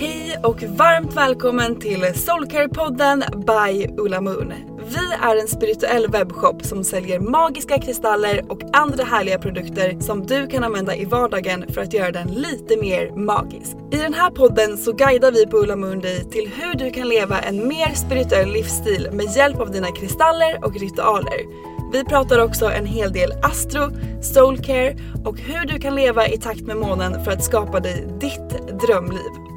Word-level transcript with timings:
Hej 0.00 0.38
och 0.42 0.62
varmt 0.62 1.16
välkommen 1.16 1.80
till 1.80 2.04
Soulcare-podden 2.04 3.24
by 3.46 4.02
Ulla 4.02 4.20
Moon. 4.20 4.52
Vi 4.88 5.12
är 5.22 5.36
en 5.36 5.48
spirituell 5.48 6.08
webbshop 6.10 6.64
som 6.64 6.84
säljer 6.84 7.20
magiska 7.20 7.78
kristaller 7.78 8.44
och 8.48 8.60
andra 8.72 9.04
härliga 9.04 9.38
produkter 9.38 10.00
som 10.00 10.26
du 10.26 10.46
kan 10.46 10.64
använda 10.64 10.96
i 10.96 11.04
vardagen 11.04 11.64
för 11.68 11.80
att 11.80 11.94
göra 11.94 12.10
den 12.10 12.28
lite 12.28 12.76
mer 12.76 13.10
magisk. 13.10 13.76
I 13.90 13.96
den 13.96 14.14
här 14.14 14.30
podden 14.30 14.76
så 14.76 14.92
guidar 14.92 15.32
vi 15.32 15.46
på 15.46 15.56
Ulla 15.56 15.76
Moon 15.76 16.00
dig 16.00 16.30
till 16.30 16.50
hur 16.56 16.74
du 16.74 16.90
kan 16.90 17.08
leva 17.08 17.40
en 17.40 17.68
mer 17.68 17.94
spirituell 17.94 18.52
livsstil 18.52 19.08
med 19.12 19.36
hjälp 19.36 19.60
av 19.60 19.70
dina 19.70 19.92
kristaller 19.92 20.64
och 20.64 20.80
ritualer. 20.80 21.68
Vi 21.92 22.04
pratar 22.04 22.38
också 22.38 22.70
en 22.70 22.86
hel 22.86 23.12
del 23.12 23.32
astro, 23.42 23.90
soulcare 24.22 24.96
och 25.24 25.38
hur 25.38 25.66
du 25.66 25.78
kan 25.78 25.94
leva 25.94 26.28
i 26.28 26.38
takt 26.38 26.62
med 26.62 26.76
månen 26.76 27.24
för 27.24 27.30
att 27.30 27.44
skapa 27.44 27.80
dig 27.80 28.06
ditt 28.20 28.78
drömliv. 28.80 29.47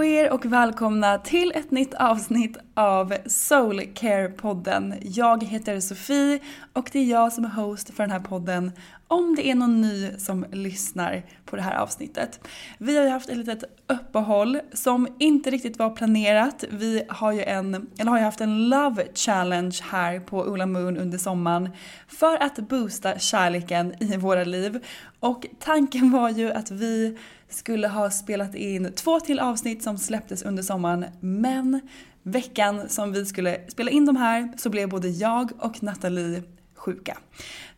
På 0.00 0.04
er 0.04 0.32
och 0.32 0.46
välkomna 0.46 1.18
till 1.18 1.52
ett 1.54 1.70
nytt 1.70 1.94
avsnitt 1.94 2.56
av 2.74 3.12
Soulcare-podden. 3.12 4.94
Jag 5.02 5.44
heter 5.44 5.80
Sofie 5.80 6.38
och 6.72 6.90
det 6.92 6.98
är 6.98 7.04
jag 7.04 7.32
som 7.32 7.44
är 7.44 7.48
host 7.48 7.94
för 7.94 8.02
den 8.02 8.10
här 8.10 8.20
podden 8.20 8.72
om 9.10 9.34
det 9.34 9.50
är 9.50 9.54
någon 9.54 9.80
ny 9.80 10.10
som 10.18 10.46
lyssnar 10.52 11.22
på 11.44 11.56
det 11.56 11.62
här 11.62 11.76
avsnittet. 11.76 12.40
Vi 12.78 12.96
har 12.96 13.04
ju 13.04 13.10
haft 13.10 13.28
ett 13.28 13.36
litet 13.36 13.64
uppehåll 13.86 14.60
som 14.72 15.08
inte 15.18 15.50
riktigt 15.50 15.78
var 15.78 15.90
planerat. 15.90 16.64
Vi 16.70 17.02
har 17.08 17.32
ju 17.32 17.42
en, 17.42 17.86
eller 17.98 18.10
har 18.10 18.18
ju 18.18 18.24
haft 18.24 18.40
en 18.40 18.68
love 18.68 19.06
challenge 19.14 19.78
här 19.90 20.20
på 20.20 20.38
Ola 20.38 20.66
Moon 20.66 20.96
under 20.96 21.18
sommaren 21.18 21.68
för 22.08 22.42
att 22.42 22.56
boosta 22.56 23.18
kärleken 23.18 23.94
i 24.02 24.16
våra 24.16 24.44
liv. 24.44 24.84
Och 25.20 25.46
tanken 25.58 26.10
var 26.10 26.30
ju 26.30 26.52
att 26.52 26.70
vi 26.70 27.18
skulle 27.48 27.88
ha 27.88 28.10
spelat 28.10 28.54
in 28.54 28.92
två 28.94 29.20
till 29.20 29.40
avsnitt 29.40 29.82
som 29.82 29.98
släpptes 29.98 30.42
under 30.42 30.62
sommaren 30.62 31.04
men 31.20 31.80
veckan 32.22 32.88
som 32.88 33.12
vi 33.12 33.26
skulle 33.26 33.60
spela 33.68 33.90
in 33.90 34.06
de 34.06 34.16
här 34.16 34.52
så 34.56 34.70
blev 34.70 34.88
både 34.88 35.08
jag 35.08 35.50
och 35.58 35.82
Nathalie 35.82 36.42
sjuka. 36.80 37.18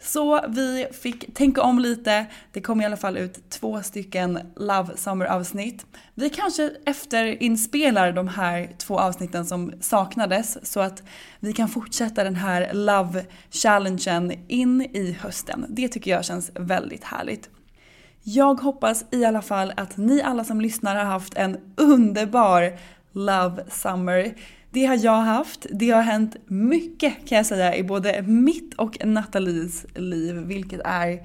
Så 0.01 0.45
vi 0.49 0.87
fick 0.93 1.35
tänka 1.35 1.63
om 1.63 1.79
lite. 1.79 2.27
Det 2.53 2.61
kom 2.61 2.81
i 2.81 2.85
alla 2.85 2.97
fall 2.97 3.17
ut 3.17 3.51
två 3.51 3.83
stycken 3.83 4.39
Love 4.57 4.97
Summer 4.97 5.27
avsnitt. 5.27 5.87
Vi 6.15 6.31
kanske 6.31 6.71
efterinspelar 6.87 8.13
de 8.13 8.29
här 8.29 8.71
två 8.79 8.99
avsnitten 8.99 9.47
som 9.47 9.73
saknades 9.81 10.73
så 10.73 10.81
att 10.81 11.03
vi 11.41 11.53
kan 11.53 11.69
fortsätta 11.69 12.25
den 12.25 12.37
här 12.37 12.71
Love 12.73 13.25
Challengen 13.51 14.33
in 14.49 14.83
i 14.83 15.17
hösten. 15.21 15.67
Det 15.69 15.89
tycker 15.89 16.11
jag 16.11 16.25
känns 16.25 16.51
väldigt 16.55 17.05
härligt. 17.05 17.51
Jag 18.23 18.55
hoppas 18.55 19.05
i 19.11 19.25
alla 19.25 19.43
fall 19.43 19.73
att 19.77 19.97
ni 19.97 20.23
alla 20.23 20.45
som 20.45 20.61
lyssnar 20.61 20.97
har 20.97 21.05
haft 21.05 21.35
en 21.35 21.59
underbar 21.77 22.79
Love 23.13 23.65
Summer. 23.71 24.35
Det 24.73 24.85
har 24.85 25.05
jag 25.05 25.21
haft. 25.21 25.67
Det 25.71 25.91
har 25.91 26.03
hänt 26.03 26.37
mycket 26.47 27.29
kan 27.29 27.37
jag 27.37 27.47
säga 27.47 27.77
i 27.77 27.83
både 27.83 28.23
mitt 28.23 28.75
och 28.75 29.07
Nathalies 29.07 29.87
liv, 29.95 30.35
vilket 30.35 30.81
är 30.85 31.23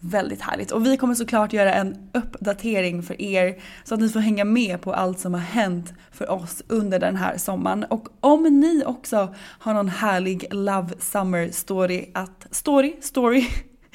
väldigt 0.00 0.40
härligt. 0.40 0.70
Och 0.70 0.86
vi 0.86 0.96
kommer 0.96 1.14
såklart 1.14 1.52
göra 1.52 1.74
en 1.74 2.08
uppdatering 2.14 3.02
för 3.02 3.22
er 3.22 3.62
så 3.84 3.94
att 3.94 4.00
ni 4.00 4.08
får 4.08 4.20
hänga 4.20 4.44
med 4.44 4.80
på 4.80 4.94
allt 4.94 5.18
som 5.18 5.34
har 5.34 5.40
hänt 5.40 5.94
för 6.12 6.30
oss 6.30 6.62
under 6.68 6.98
den 6.98 7.16
här 7.16 7.36
sommaren. 7.36 7.84
Och 7.84 8.08
om 8.20 8.42
ni 8.60 8.82
också 8.86 9.34
har 9.38 9.74
någon 9.74 9.88
härlig 9.88 10.44
Love 10.50 10.90
Summer 10.98 11.50
story 11.50 12.10
att, 12.14 12.46
story, 12.50 12.96
story 13.00 13.46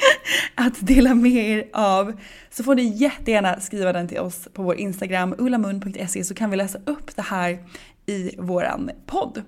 att 0.55 0.87
dela 0.87 1.15
med 1.15 1.31
er 1.31 1.67
av 1.73 2.13
så 2.49 2.63
får 2.63 2.75
ni 2.75 2.83
jättegärna 2.83 3.59
skriva 3.59 3.93
den 3.93 4.07
till 4.07 4.19
oss 4.19 4.47
på 4.53 4.63
vår 4.63 4.75
Instagram 4.75 5.35
ullamun.se 5.37 6.23
så 6.23 6.33
kan 6.33 6.49
vi 6.49 6.57
läsa 6.57 6.79
upp 6.85 7.15
det 7.15 7.21
här 7.21 7.59
i 8.11 8.35
våran 8.37 8.91
podd. 9.05 9.43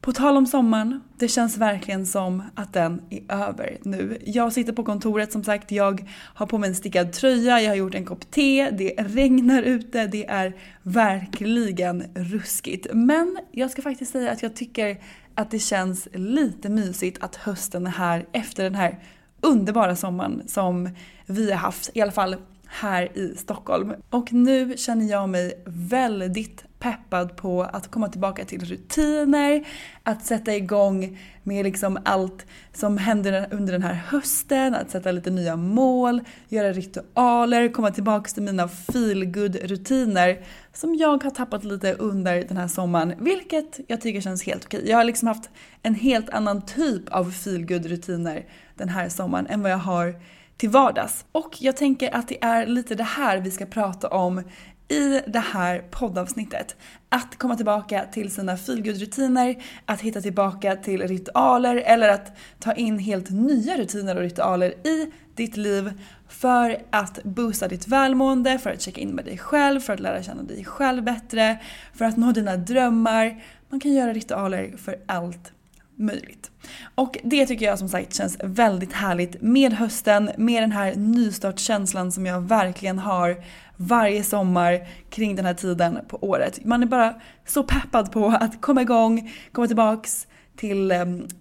På 0.00 0.12
tal 0.12 0.36
om 0.36 0.46
sommaren, 0.46 1.00
det 1.18 1.28
känns 1.28 1.56
verkligen 1.56 2.06
som 2.06 2.42
att 2.54 2.72
den 2.72 3.02
är 3.10 3.32
över 3.32 3.78
nu. 3.82 4.18
Jag 4.24 4.52
sitter 4.52 4.72
på 4.72 4.84
kontoret 4.84 5.32
som 5.32 5.44
sagt, 5.44 5.70
jag 5.70 6.10
har 6.34 6.46
på 6.46 6.58
mig 6.58 6.68
en 6.68 6.74
stickad 6.74 7.12
tröja, 7.12 7.60
jag 7.60 7.70
har 7.70 7.76
gjort 7.76 7.94
en 7.94 8.04
kopp 8.04 8.30
te, 8.30 8.70
det 8.70 8.94
regnar 8.98 9.62
ute, 9.62 10.06
det 10.06 10.26
är 10.26 10.56
verkligen 10.82 12.04
ruskigt. 12.14 12.86
Men 12.92 13.38
jag 13.52 13.70
ska 13.70 13.82
faktiskt 13.82 14.12
säga 14.12 14.32
att 14.32 14.42
jag 14.42 14.56
tycker 14.56 15.00
att 15.34 15.50
det 15.50 15.58
känns 15.58 16.08
lite 16.12 16.68
mysigt 16.68 17.22
att 17.22 17.36
hösten 17.36 17.86
är 17.86 17.90
här 17.90 18.26
efter 18.32 18.64
den 18.64 18.74
här 18.74 18.98
underbara 19.40 19.96
sommaren 19.96 20.42
som 20.46 20.90
vi 21.26 21.50
har 21.50 21.58
haft, 21.58 21.90
i 21.94 22.00
alla 22.00 22.12
fall 22.12 22.36
här 22.66 23.18
i 23.18 23.34
Stockholm. 23.36 23.92
Och 24.10 24.32
nu 24.32 24.74
känner 24.76 25.10
jag 25.10 25.28
mig 25.28 25.62
väldigt 25.66 26.65
peppad 26.78 27.36
på 27.36 27.62
att 27.62 27.90
komma 27.90 28.08
tillbaka 28.08 28.44
till 28.44 28.64
rutiner, 28.64 29.64
att 30.02 30.26
sätta 30.26 30.54
igång 30.54 31.18
med 31.42 31.64
liksom 31.64 31.98
allt 32.04 32.46
som 32.72 32.98
händer 32.98 33.48
under 33.50 33.72
den 33.72 33.82
här 33.82 33.94
hösten, 33.94 34.74
att 34.74 34.90
sätta 34.90 35.12
lite 35.12 35.30
nya 35.30 35.56
mål, 35.56 36.20
göra 36.48 36.72
ritualer, 36.72 37.68
komma 37.68 37.90
tillbaka 37.90 38.30
till 38.30 38.42
mina 38.42 38.68
feelgood 38.68 39.56
rutiner 39.56 40.44
som 40.72 40.94
jag 40.94 41.22
har 41.24 41.30
tappat 41.30 41.64
lite 41.64 41.92
under 41.92 42.42
den 42.42 42.56
här 42.56 42.68
sommaren, 42.68 43.14
vilket 43.18 43.80
jag 43.86 44.00
tycker 44.00 44.20
känns 44.20 44.42
helt 44.42 44.64
okej. 44.64 44.88
Jag 44.88 44.96
har 44.96 45.04
liksom 45.04 45.28
haft 45.28 45.50
en 45.82 45.94
helt 45.94 46.30
annan 46.30 46.62
typ 46.62 47.08
av 47.08 47.30
feelgood 47.30 47.86
rutiner 47.86 48.46
den 48.74 48.88
här 48.88 49.08
sommaren 49.08 49.46
än 49.46 49.62
vad 49.62 49.72
jag 49.72 49.78
har 49.78 50.14
till 50.56 50.70
vardags. 50.70 51.24
Och 51.32 51.56
jag 51.58 51.76
tänker 51.76 52.16
att 52.16 52.28
det 52.28 52.44
är 52.44 52.66
lite 52.66 52.94
det 52.94 53.04
här 53.04 53.38
vi 53.38 53.50
ska 53.50 53.66
prata 53.66 54.08
om 54.08 54.42
i 54.88 55.20
det 55.26 55.38
här 55.38 55.84
poddavsnittet. 55.90 56.76
Att 57.08 57.38
komma 57.38 57.56
tillbaka 57.56 58.04
till 58.12 58.30
sina 58.30 58.56
feelgood-rutiner, 58.56 59.62
att 59.84 60.00
hitta 60.00 60.20
tillbaka 60.20 60.76
till 60.76 61.08
ritualer 61.08 61.76
eller 61.76 62.08
att 62.08 62.36
ta 62.58 62.72
in 62.72 62.98
helt 62.98 63.30
nya 63.30 63.76
rutiner 63.76 64.16
och 64.16 64.22
ritualer 64.22 64.86
i 64.86 65.12
ditt 65.34 65.56
liv 65.56 65.92
för 66.28 66.82
att 66.90 67.22
boosta 67.24 67.68
ditt 67.68 67.88
välmående, 67.88 68.58
för 68.58 68.70
att 68.70 68.82
checka 68.82 69.00
in 69.00 69.10
med 69.10 69.24
dig 69.24 69.38
själv, 69.38 69.80
för 69.80 69.92
att 69.92 70.00
lära 70.00 70.22
känna 70.22 70.42
dig 70.42 70.64
själv 70.64 71.04
bättre, 71.04 71.58
för 71.94 72.04
att 72.04 72.16
nå 72.16 72.32
dina 72.32 72.56
drömmar. 72.56 73.42
Man 73.68 73.80
kan 73.80 73.92
göra 73.92 74.12
ritualer 74.12 74.76
för 74.76 74.96
allt 75.06 75.52
möjligt. 75.96 76.50
Och 76.94 77.18
det 77.24 77.46
tycker 77.46 77.66
jag 77.66 77.78
som 77.78 77.88
sagt 77.88 78.14
känns 78.14 78.36
väldigt 78.42 78.92
härligt 78.92 79.42
med 79.42 79.72
hösten, 79.72 80.30
med 80.36 80.62
den 80.62 80.72
här 80.72 80.94
nystartskänslan 80.94 82.12
som 82.12 82.26
jag 82.26 82.40
verkligen 82.40 82.98
har 82.98 83.36
varje 83.76 84.24
sommar 84.24 84.88
kring 85.10 85.36
den 85.36 85.44
här 85.44 85.54
tiden 85.54 85.98
på 86.08 86.24
året. 86.24 86.64
Man 86.64 86.82
är 86.82 86.86
bara 86.86 87.14
så 87.46 87.62
peppad 87.62 88.12
på 88.12 88.26
att 88.40 88.60
komma 88.60 88.82
igång, 88.82 89.32
komma 89.52 89.66
tillbaks 89.66 90.26
till, 90.56 90.92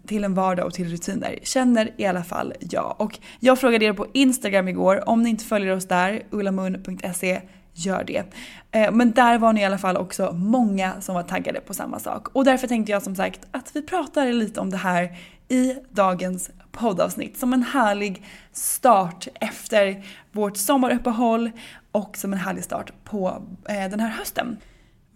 till 0.08 0.24
en 0.24 0.34
vardag 0.34 0.66
och 0.66 0.74
till 0.74 0.90
rutiner. 0.90 1.40
Känner 1.44 1.92
i 1.98 2.06
alla 2.06 2.24
fall 2.24 2.54
jag. 2.60 2.96
Och 2.98 3.20
jag 3.40 3.60
frågade 3.60 3.86
er 3.86 3.94
på 3.94 4.08
Instagram 4.14 4.68
igår, 4.68 5.10
om 5.10 5.24
ni 5.24 5.30
inte 5.30 5.46
följer 5.46 5.76
oss 5.76 5.88
där, 5.88 6.24
ullamun.se, 6.32 7.42
gör 7.76 8.04
det. 8.04 8.24
Eh, 8.72 8.92
men 8.92 9.12
där 9.12 9.38
var 9.38 9.54
ni 9.54 9.62
i 9.62 9.66
alla 9.66 9.78
fall 9.78 9.98
också 9.98 10.32
många 10.32 11.02
som 11.02 11.16
var 11.16 11.24
taggade 11.24 11.60
på 11.60 11.74
samma 11.74 12.00
sak. 12.00 12.28
Och 12.28 12.46
därför 12.46 12.68
tänkte 12.68 12.92
jag 12.92 13.04
som 13.04 13.16
sagt 13.16 13.40
att 13.52 13.72
vi 13.76 13.82
pratar 13.82 14.34
lite 14.34 14.60
om 14.60 14.70
det 14.70 14.78
här 14.78 15.18
i 15.48 15.76
dagens 15.90 16.50
poddavsnitt 16.72 17.38
som 17.38 17.54
en 17.54 17.64
härlig 17.64 18.24
start 18.52 19.28
efter 19.42 20.04
vårt 20.32 20.58
sommaruppehåll 20.58 21.52
och 21.92 22.18
som 22.18 22.34
en 22.34 22.40
härlig 22.40 22.64
start 22.64 22.92
på 23.04 23.42
eh, 23.70 23.90
den 23.90 24.00
här 24.00 24.10
hösten. 24.10 24.58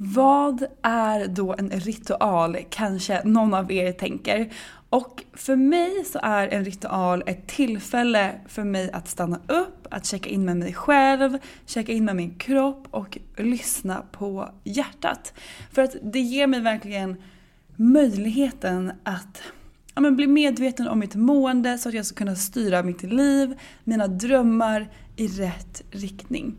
Vad 0.01 0.65
är 0.81 1.27
då 1.27 1.55
en 1.57 1.69
ritual 1.69 2.57
kanske 2.69 3.21
någon 3.23 3.53
av 3.53 3.71
er 3.71 3.91
tänker? 3.91 4.53
Och 4.89 5.23
för 5.33 5.55
mig 5.55 6.05
så 6.05 6.19
är 6.23 6.47
en 6.47 6.65
ritual 6.65 7.23
ett 7.25 7.47
tillfälle 7.47 8.39
för 8.47 8.63
mig 8.63 8.91
att 8.91 9.07
stanna 9.07 9.39
upp, 9.47 9.87
att 9.91 10.05
checka 10.05 10.29
in 10.29 10.45
med 10.45 10.57
mig 10.57 10.73
själv, 10.73 11.37
checka 11.65 11.91
in 11.91 12.05
med 12.05 12.15
min 12.15 12.35
kropp 12.35 12.87
och 12.91 13.17
lyssna 13.37 14.03
på 14.11 14.49
hjärtat. 14.63 15.33
För 15.71 15.81
att 15.81 15.95
det 16.03 16.19
ger 16.19 16.47
mig 16.47 16.61
verkligen 16.61 17.15
möjligheten 17.75 18.91
att 19.03 19.41
ja, 19.95 20.01
men 20.01 20.15
bli 20.15 20.27
medveten 20.27 20.87
om 20.87 20.99
mitt 20.99 21.15
mående 21.15 21.77
så 21.77 21.89
att 21.89 21.95
jag 21.95 22.05
ska 22.05 22.15
kunna 22.15 22.35
styra 22.35 22.83
mitt 22.83 23.03
liv, 23.03 23.59
mina 23.83 24.07
drömmar 24.07 24.89
i 25.15 25.27
rätt 25.27 25.83
riktning. 25.91 26.55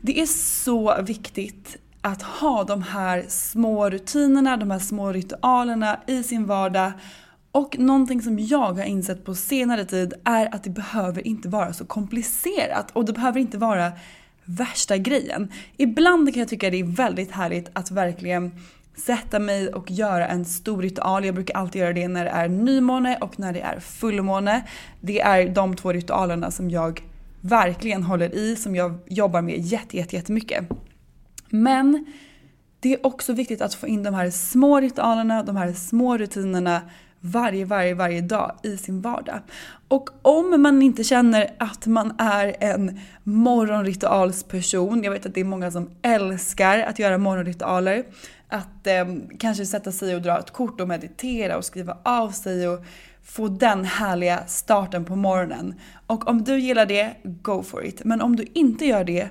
Det 0.00 0.20
är 0.20 0.26
så 0.26 1.02
viktigt 1.02 1.78
att 2.02 2.22
ha 2.22 2.64
de 2.64 2.82
här 2.82 3.24
små 3.28 3.90
rutinerna, 3.90 4.56
de 4.56 4.70
här 4.70 4.78
små 4.78 5.12
ritualerna 5.12 6.00
i 6.06 6.22
sin 6.22 6.46
vardag. 6.46 6.92
Och 7.52 7.78
någonting 7.78 8.22
som 8.22 8.38
jag 8.38 8.72
har 8.72 8.84
insett 8.84 9.24
på 9.24 9.34
senare 9.34 9.84
tid 9.84 10.14
är 10.24 10.54
att 10.54 10.64
det 10.64 10.70
behöver 10.70 11.26
inte 11.26 11.48
vara 11.48 11.72
så 11.72 11.84
komplicerat 11.84 12.90
och 12.92 13.04
det 13.04 13.12
behöver 13.12 13.40
inte 13.40 13.58
vara 13.58 13.92
värsta 14.44 14.96
grejen. 14.96 15.52
Ibland 15.76 16.32
kan 16.32 16.40
jag 16.40 16.48
tycka 16.48 16.70
det 16.70 16.80
är 16.80 16.84
väldigt 16.84 17.30
härligt 17.30 17.70
att 17.72 17.90
verkligen 17.90 18.50
sätta 18.96 19.38
mig 19.38 19.68
och 19.68 19.90
göra 19.90 20.26
en 20.26 20.44
stor 20.44 20.82
ritual. 20.82 21.24
Jag 21.24 21.34
brukar 21.34 21.54
alltid 21.54 21.80
göra 21.80 21.92
det 21.92 22.08
när 22.08 22.24
det 22.24 22.30
är 22.30 22.48
nymåne 22.48 23.16
och 23.20 23.38
när 23.38 23.52
det 23.52 23.60
är 23.60 23.80
fullmåne. 23.80 24.62
Det 25.00 25.20
är 25.20 25.48
de 25.48 25.76
två 25.76 25.92
ritualerna 25.92 26.50
som 26.50 26.70
jag 26.70 27.02
verkligen 27.40 28.02
håller 28.02 28.34
i, 28.34 28.56
som 28.56 28.76
jag 28.76 28.98
jobbar 29.06 29.42
med 29.42 29.58
jätte, 29.58 29.96
jätte, 29.96 30.16
jättemycket. 30.16 30.64
Men 31.54 32.06
det 32.80 32.92
är 32.94 33.06
också 33.06 33.32
viktigt 33.32 33.62
att 33.62 33.74
få 33.74 33.86
in 33.86 34.02
de 34.02 34.14
här 34.14 34.30
små 34.30 34.80
ritualerna, 34.80 35.42
de 35.42 35.56
här 35.56 35.72
små 35.72 36.16
rutinerna 36.16 36.80
varje, 37.20 37.64
varje, 37.64 37.94
varje 37.94 38.20
dag 38.20 38.56
i 38.62 38.76
sin 38.76 39.00
vardag. 39.00 39.40
Och 39.88 40.10
om 40.22 40.62
man 40.62 40.82
inte 40.82 41.04
känner 41.04 41.54
att 41.58 41.86
man 41.86 42.14
är 42.18 42.56
en 42.60 43.00
morgonritualsperson, 43.22 45.02
jag 45.02 45.12
vet 45.12 45.26
att 45.26 45.34
det 45.34 45.40
är 45.40 45.44
många 45.44 45.70
som 45.70 45.90
älskar 46.02 46.78
att 46.78 46.98
göra 46.98 47.18
morgonritualer, 47.18 48.04
att 48.48 48.86
eh, 48.86 49.06
kanske 49.38 49.66
sätta 49.66 49.92
sig 49.92 50.14
och 50.14 50.22
dra 50.22 50.38
ett 50.38 50.50
kort 50.50 50.80
och 50.80 50.88
meditera 50.88 51.56
och 51.56 51.64
skriva 51.64 51.98
av 52.02 52.30
sig 52.30 52.68
och 52.68 52.84
få 53.22 53.48
den 53.48 53.84
härliga 53.84 54.46
starten 54.46 55.04
på 55.04 55.16
morgonen. 55.16 55.74
Och 56.06 56.28
om 56.28 56.44
du 56.44 56.58
gillar 56.58 56.86
det, 56.86 57.14
go 57.22 57.62
for 57.62 57.84
it. 57.84 58.04
Men 58.04 58.20
om 58.20 58.36
du 58.36 58.46
inte 58.54 58.86
gör 58.86 59.04
det, 59.04 59.28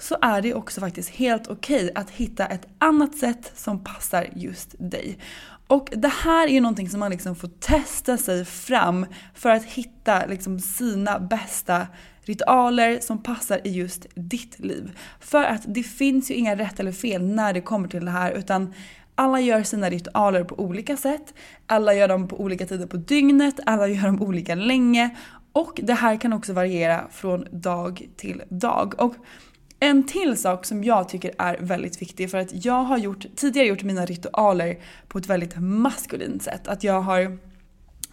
så 0.00 0.16
är 0.22 0.42
det 0.42 0.54
också 0.54 0.80
faktiskt 0.80 1.08
helt 1.10 1.46
okej 1.46 1.84
okay 1.84 1.90
att 1.94 2.10
hitta 2.10 2.46
ett 2.46 2.66
annat 2.78 3.14
sätt 3.14 3.52
som 3.54 3.84
passar 3.84 4.28
just 4.34 4.74
dig. 4.78 5.18
Och 5.66 5.88
det 5.92 6.12
här 6.22 6.48
är 6.48 6.52
ju 6.52 6.60
någonting 6.60 6.88
som 6.88 7.00
man 7.00 7.10
liksom 7.10 7.36
får 7.36 7.48
testa 7.48 8.16
sig 8.16 8.44
fram 8.44 9.06
för 9.34 9.50
att 9.50 9.64
hitta 9.64 10.26
liksom 10.26 10.60
sina 10.60 11.18
bästa 11.18 11.86
ritualer 12.22 13.00
som 13.00 13.22
passar 13.22 13.66
i 13.66 13.70
just 13.70 14.06
ditt 14.14 14.58
liv. 14.58 14.98
För 15.20 15.44
att 15.44 15.62
det 15.66 15.82
finns 15.82 16.30
ju 16.30 16.34
inga 16.34 16.56
rätt 16.56 16.80
eller 16.80 16.92
fel 16.92 17.22
när 17.22 17.52
det 17.52 17.60
kommer 17.60 17.88
till 17.88 18.04
det 18.04 18.10
här 18.10 18.32
utan 18.32 18.74
alla 19.14 19.40
gör 19.40 19.62
sina 19.62 19.90
ritualer 19.90 20.44
på 20.44 20.60
olika 20.60 20.96
sätt, 20.96 21.34
alla 21.66 21.94
gör 21.94 22.08
dem 22.08 22.28
på 22.28 22.40
olika 22.40 22.66
tider 22.66 22.86
på 22.86 22.96
dygnet, 22.96 23.60
alla 23.66 23.86
gör 23.88 24.06
dem 24.06 24.22
olika 24.22 24.54
länge 24.54 25.16
och 25.52 25.80
det 25.82 25.94
här 25.94 26.16
kan 26.16 26.32
också 26.32 26.52
variera 26.52 27.08
från 27.10 27.46
dag 27.50 28.08
till 28.16 28.42
dag. 28.48 28.94
Och 28.98 29.14
en 29.80 30.06
till 30.06 30.36
sak 30.36 30.64
som 30.64 30.84
jag 30.84 31.08
tycker 31.08 31.32
är 31.38 31.56
väldigt 31.60 32.02
viktig 32.02 32.30
för 32.30 32.38
att 32.38 32.64
jag 32.64 32.82
har 32.82 32.98
gjort, 32.98 33.26
tidigare 33.36 33.68
gjort 33.68 33.82
mina 33.82 34.06
ritualer 34.06 34.78
på 35.08 35.18
ett 35.18 35.26
väldigt 35.26 35.56
maskulint 35.56 36.42
sätt. 36.42 36.68
Att 36.68 36.84
jag 36.84 37.00
har 37.00 37.38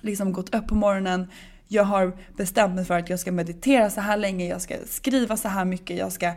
liksom 0.02 0.34
gått 0.34 0.56
upp 0.56 0.68
på 0.68 0.76
morgonen, 0.76 1.28
jag 1.68 1.84
har 1.84 2.18
bestämt 2.38 2.76
mig 2.76 2.86
för 2.86 2.98
att 2.98 3.10
jag 3.10 3.20
ska 3.20 3.32
meditera 3.32 3.90
så 3.90 4.02
här 4.02 4.18
länge, 4.18 4.48
jag 4.48 4.62
ska 4.62 4.76
skriva 4.86 5.38
så 5.38 5.48
här 5.48 5.66
mycket, 5.66 5.98
jag 5.98 6.12
ska 6.12 6.34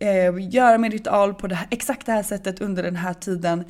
eh, 0.00 0.48
göra 0.50 0.78
min 0.78 0.92
ritual 0.92 1.34
på 1.34 1.46
det 1.46 1.54
här, 1.54 1.68
exakt 1.70 2.06
det 2.06 2.12
här 2.12 2.22
sättet 2.22 2.60
under 2.60 2.82
den 2.82 2.96
här 2.96 3.14
tiden. 3.14 3.64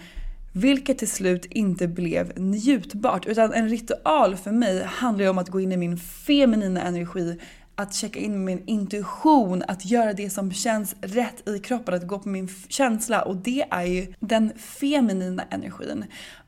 Vilket 0.52 0.98
till 0.98 1.10
slut 1.10 1.44
inte 1.44 1.88
blev 1.88 2.32
njutbart. 2.36 3.26
Utan 3.26 3.52
en 3.52 3.68
ritual 3.68 4.36
för 4.36 4.52
mig 4.52 4.84
handlar 4.84 5.24
ju 5.24 5.30
om 5.30 5.38
att 5.38 5.48
gå 5.48 5.60
in 5.60 5.72
i 5.72 5.76
min 5.76 5.98
feminina 5.98 6.82
energi, 6.82 7.40
att 7.76 7.94
checka 7.94 8.18
in 8.18 8.44
med 8.44 8.56
min 8.56 8.66
intuition, 8.66 9.62
att 9.68 9.86
göra 9.86 10.12
det 10.12 10.30
som 10.30 10.52
känns 10.52 10.96
rätt 11.00 11.48
i 11.48 11.58
kroppen, 11.58 11.94
att 11.94 12.06
gå 12.06 12.18
på 12.18 12.28
min 12.28 12.48
känsla 12.68 13.22
och 13.22 13.36
det 13.36 13.64
är 13.70 13.84
ju 13.84 14.14
den 14.20 14.52
feminina 14.58 15.44
energin. 15.50 16.04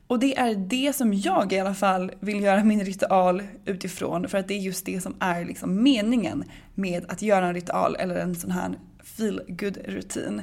Och 0.07 0.19
det 0.19 0.37
är 0.37 0.55
det 0.55 0.95
som 0.95 1.13
jag 1.13 1.53
i 1.53 1.59
alla 1.59 1.73
fall 1.73 2.11
vill 2.19 2.43
göra 2.43 2.63
min 2.63 2.85
ritual 2.85 3.43
utifrån 3.65 4.27
för 4.27 4.37
att 4.37 4.47
det 4.47 4.53
är 4.53 4.59
just 4.59 4.85
det 4.85 5.01
som 5.01 5.15
är 5.19 5.45
liksom 5.45 5.83
meningen 5.83 6.43
med 6.75 7.05
att 7.07 7.21
göra 7.21 7.47
en 7.47 7.53
ritual 7.53 7.95
eller 7.99 8.15
en 8.15 8.35
sån 8.35 8.51
här 8.51 8.75
feel 9.03 9.41
good 9.47 9.77
rutin. 9.85 10.41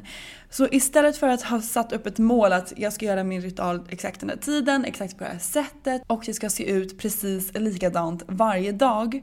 Så 0.51 0.69
istället 0.71 1.17
för 1.17 1.29
att 1.29 1.43
ha 1.43 1.61
satt 1.61 1.93
upp 1.93 2.07
ett 2.07 2.19
mål 2.19 2.53
att 2.53 2.73
jag 2.77 2.93
ska 2.93 3.07
göra 3.07 3.25
min 3.25 3.41
ritual 3.41 3.81
exakt 3.89 4.21
den 4.21 4.29
här 4.29 4.37
tiden, 4.37 4.85
exakt 4.85 5.19
på 5.19 5.25
det 5.25 5.31
här 5.31 5.39
sättet 5.39 6.03
och 6.07 6.23
det 6.27 6.35
ska 6.35 6.51
se 6.51 6.71
ut 6.71 6.99
precis 6.99 7.55
likadant 7.55 8.23
varje 8.27 8.73
dag 8.73 9.23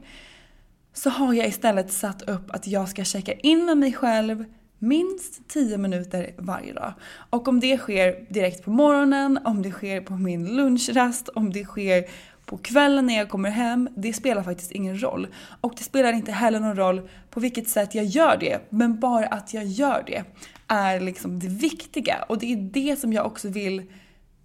så 0.94 1.10
har 1.10 1.34
jag 1.34 1.48
istället 1.48 1.92
satt 1.92 2.22
upp 2.22 2.50
att 2.50 2.66
jag 2.66 2.88
ska 2.88 3.04
checka 3.04 3.32
in 3.32 3.64
med 3.64 3.78
mig 3.78 3.92
själv 3.92 4.44
minst 4.78 5.48
10 5.48 5.78
minuter 5.78 6.34
varje 6.38 6.72
dag. 6.72 6.92
Och 7.30 7.48
om 7.48 7.60
det 7.60 7.78
sker 7.78 8.32
direkt 8.32 8.64
på 8.64 8.70
morgonen, 8.70 9.38
om 9.44 9.62
det 9.62 9.70
sker 9.70 10.00
på 10.00 10.12
min 10.12 10.56
lunchrast, 10.56 11.28
om 11.28 11.52
det 11.52 11.64
sker 11.64 12.04
på 12.46 12.58
kvällen 12.58 13.06
när 13.06 13.16
jag 13.16 13.28
kommer 13.28 13.50
hem, 13.50 13.88
det 13.96 14.12
spelar 14.12 14.42
faktiskt 14.42 14.72
ingen 14.72 15.02
roll. 15.02 15.26
Och 15.60 15.74
det 15.76 15.84
spelar 15.84 16.12
inte 16.12 16.32
heller 16.32 16.60
någon 16.60 16.76
roll 16.76 17.08
på 17.30 17.40
vilket 17.40 17.68
sätt 17.68 17.94
jag 17.94 18.04
gör 18.04 18.36
det, 18.40 18.60
men 18.70 19.00
bara 19.00 19.26
att 19.26 19.54
jag 19.54 19.64
gör 19.64 20.04
det 20.06 20.24
är 20.68 21.00
liksom 21.00 21.38
det 21.38 21.48
viktiga. 21.48 22.24
Och 22.28 22.38
det 22.38 22.52
är 22.52 22.56
det 22.56 23.00
som 23.00 23.12
jag 23.12 23.26
också 23.26 23.48
vill 23.48 23.82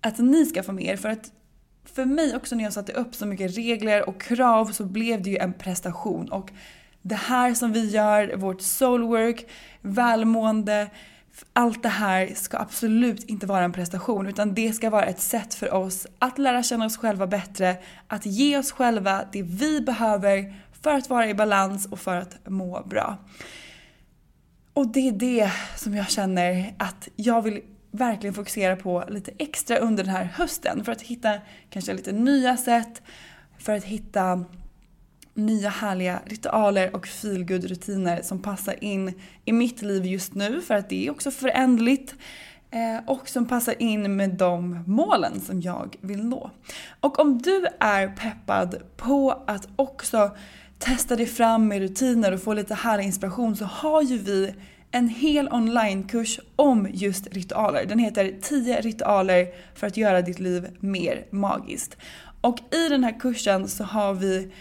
att 0.02 0.18
ni 0.18 0.46
ska 0.46 0.64
få 0.64 0.72
med 0.72 0.86
er. 0.86 0.98
För 0.98 1.10
att 1.10 1.32
för 1.96 2.06
mig 2.06 2.36
också 2.36 2.56
när 2.56 2.64
jag 2.64 2.74
satte 2.74 2.94
upp 2.94 3.16
så 3.16 3.26
mycket 3.26 3.58
regler 3.58 4.10
och 4.10 4.22
krav 4.22 4.66
så 4.66 4.86
blev 4.86 5.22
det 5.22 5.30
ju 5.30 5.38
en 5.38 5.54
prestation. 5.54 6.32
Och 6.32 6.52
det 7.02 7.16
här 7.16 7.54
som 7.54 7.74
vi 7.74 7.90
gör, 7.90 8.36
vårt 8.36 8.62
soulwork, 8.62 9.46
välmående, 9.82 10.90
allt 11.54 11.84
det 11.84 11.90
här 11.90 12.32
ska 12.36 12.58
absolut 12.58 13.24
inte 13.24 13.46
vara 13.46 13.64
en 13.64 13.72
prestation 13.72 14.28
utan 14.28 14.54
det 14.54 14.74
ska 14.74 14.90
vara 14.90 15.06
ett 15.06 15.20
sätt 15.20 15.54
för 15.54 15.74
oss 15.74 16.08
att 16.20 16.38
lära 16.38 16.64
känna 16.64 16.86
oss 16.86 16.98
själva 16.98 17.28
bättre, 17.28 17.78
att 18.08 18.26
ge 18.26 18.58
oss 18.58 18.72
själva 18.72 19.26
det 19.32 19.44
vi 19.44 19.82
behöver 19.82 20.56
för 20.82 20.94
att 20.94 21.10
vara 21.10 21.28
i 21.28 21.34
balans 21.34 21.86
och 21.86 22.00
för 22.00 22.16
att 22.16 22.38
må 22.48 22.84
bra. 22.84 23.18
Och 24.74 24.88
det 24.88 25.08
är 25.08 25.12
det 25.12 25.52
som 25.76 25.96
jag 25.96 26.10
känner 26.10 26.74
att 26.78 27.08
jag 27.16 27.42
vill 27.42 27.62
verkligen 27.92 28.34
fokusera 28.34 28.76
på 28.76 29.04
lite 29.10 29.32
extra 29.38 29.78
under 29.78 30.04
den 30.04 30.14
här 30.14 30.24
hösten 30.24 30.84
för 30.84 30.92
att 30.92 31.02
hitta 31.02 31.34
kanske 31.70 31.94
lite 31.94 32.12
nya 32.12 32.58
sätt, 32.58 33.02
för 33.58 33.74
att 33.74 33.84
hitta 33.84 34.46
nya 35.34 35.70
härliga 35.70 36.22
ritualer 36.26 36.96
och 36.96 37.08
feelgood 37.08 37.64
rutiner 37.64 38.22
som 38.22 38.42
passar 38.42 38.84
in 38.84 39.14
i 39.46 39.52
mitt 39.52 39.82
liv 39.82 40.06
just 40.06 40.34
nu 40.34 40.62
för 40.62 40.76
att 40.76 40.90
det 40.90 41.08
är 41.08 41.12
också 41.12 41.32
förändligt 41.32 42.16
eh, 42.72 43.10
och 43.10 43.30
som 43.30 43.46
passar 43.46 43.82
in 43.82 44.16
med 44.16 44.30
de 44.30 44.84
målen 44.88 45.42
som 45.42 45.62
jag 45.62 45.96
vill 46.02 46.24
nå. 46.24 46.52
Och 47.00 47.20
om 47.20 47.38
du 47.38 47.66
är 47.80 48.08
peppad 48.08 48.76
på 48.98 49.44
att 49.48 49.68
också 49.76 50.32
testa 50.80 51.16
dig 51.16 51.26
fram 51.26 51.68
med 51.68 51.80
rutiner 51.82 52.32
och 52.32 52.42
få 52.42 52.54
lite 52.54 52.76
härlig 52.76 53.04
inspiration 53.04 53.56
så 53.56 53.66
har 53.66 54.02
ju 54.02 54.18
vi 54.18 54.54
en 54.92 55.10
hel 55.10 55.48
onlinekurs 55.52 56.40
om 56.56 56.88
just 56.94 57.28
ritualer. 57.28 57.86
Den 57.86 58.00
heter 58.00 58.36
10 58.42 58.82
ritualer 58.82 59.48
för 59.76 59.88
att 59.88 59.98
göra 59.98 60.22
ditt 60.22 60.40
liv 60.40 60.68
mer 60.80 61.26
magiskt. 61.30 61.98
Och 62.42 62.60
i 62.72 62.90
den 62.90 63.04
här 63.04 63.20
kursen 63.20 63.68
så 63.68 63.84
har 63.84 64.14
vi 64.14 64.52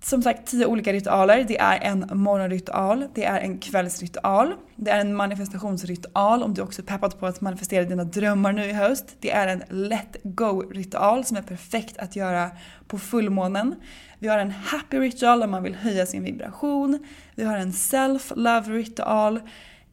som 0.00 0.22
sagt 0.22 0.46
tio 0.46 0.66
olika 0.66 0.92
ritualer. 0.92 1.44
Det 1.48 1.58
är 1.58 1.80
en 1.80 2.10
morgonritual, 2.12 3.08
det 3.14 3.24
är 3.24 3.40
en 3.40 3.58
kvällsritual, 3.58 4.54
det 4.76 4.90
är 4.90 5.00
en 5.00 5.14
manifestationsritual 5.14 6.42
om 6.42 6.54
du 6.54 6.62
också 6.62 6.82
är 6.82 6.86
peppad 6.86 7.18
på 7.18 7.26
att 7.26 7.40
manifestera 7.40 7.84
dina 7.84 8.04
drömmar 8.04 8.52
nu 8.52 8.64
i 8.64 8.72
höst. 8.72 9.16
Det 9.20 9.30
är 9.30 9.46
en 9.48 9.62
let 9.68 10.16
go-ritual 10.22 11.24
som 11.24 11.36
är 11.36 11.42
perfekt 11.42 11.98
att 11.98 12.16
göra 12.16 12.50
på 12.86 12.98
fullmånen. 12.98 13.74
Vi 14.18 14.28
har 14.28 14.38
en 14.38 14.50
happy 14.50 14.98
ritual 14.98 15.42
om 15.42 15.50
man 15.50 15.62
vill 15.62 15.74
höja 15.74 16.06
sin 16.06 16.24
vibration. 16.24 17.06
Vi 17.34 17.44
har 17.44 17.56
en 17.56 17.72
self-love 17.72 18.70
ritual, 18.70 19.40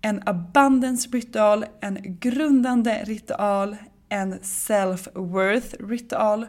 en 0.01 0.21
abundance 0.25 1.09
ritual, 1.09 1.65
en 1.81 1.97
grundande 2.01 3.03
ritual, 3.03 3.77
en 4.09 4.39
self-worth 4.39 5.87
ritual 5.89 6.47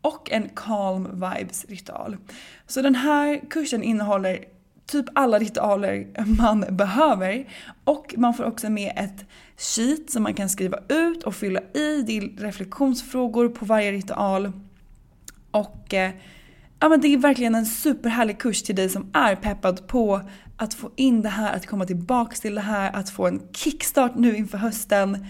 och 0.00 0.30
en 0.30 0.48
calm 0.48 1.08
vibes 1.12 1.64
ritual. 1.68 2.16
Så 2.68 2.82
den 2.82 2.94
här 2.94 3.40
kursen 3.50 3.82
innehåller 3.82 4.44
typ 4.86 5.06
alla 5.14 5.38
ritualer 5.38 6.06
man 6.38 6.64
behöver 6.70 7.48
och 7.84 8.14
man 8.16 8.34
får 8.34 8.44
också 8.44 8.70
med 8.70 8.92
ett 8.96 9.24
sheet 9.56 10.10
som 10.10 10.22
man 10.22 10.34
kan 10.34 10.48
skriva 10.48 10.78
ut 10.88 11.22
och 11.22 11.34
fylla 11.34 11.60
i. 11.60 12.02
Det 12.06 12.18
är 12.18 12.42
reflektionsfrågor 12.42 13.48
på 13.48 13.64
varje 13.64 13.92
ritual. 13.92 14.52
Och 15.50 15.94
eh, 15.94 16.10
ja, 16.80 16.88
men 16.88 17.00
det 17.00 17.08
är 17.08 17.18
verkligen 17.18 17.54
en 17.54 17.66
superhärlig 17.66 18.38
kurs 18.38 18.62
till 18.62 18.76
dig 18.76 18.88
som 18.88 19.10
är 19.12 19.36
peppad 19.36 19.86
på 19.86 20.20
att 20.56 20.74
få 20.74 20.90
in 20.96 21.22
det 21.22 21.28
här, 21.28 21.52
att 21.52 21.66
komma 21.66 21.86
tillbaks 21.86 22.40
till 22.40 22.54
det 22.54 22.60
här, 22.60 22.96
att 22.96 23.10
få 23.10 23.26
en 23.26 23.42
kickstart 23.52 24.12
nu 24.16 24.36
inför 24.36 24.58
hösten. 24.58 25.26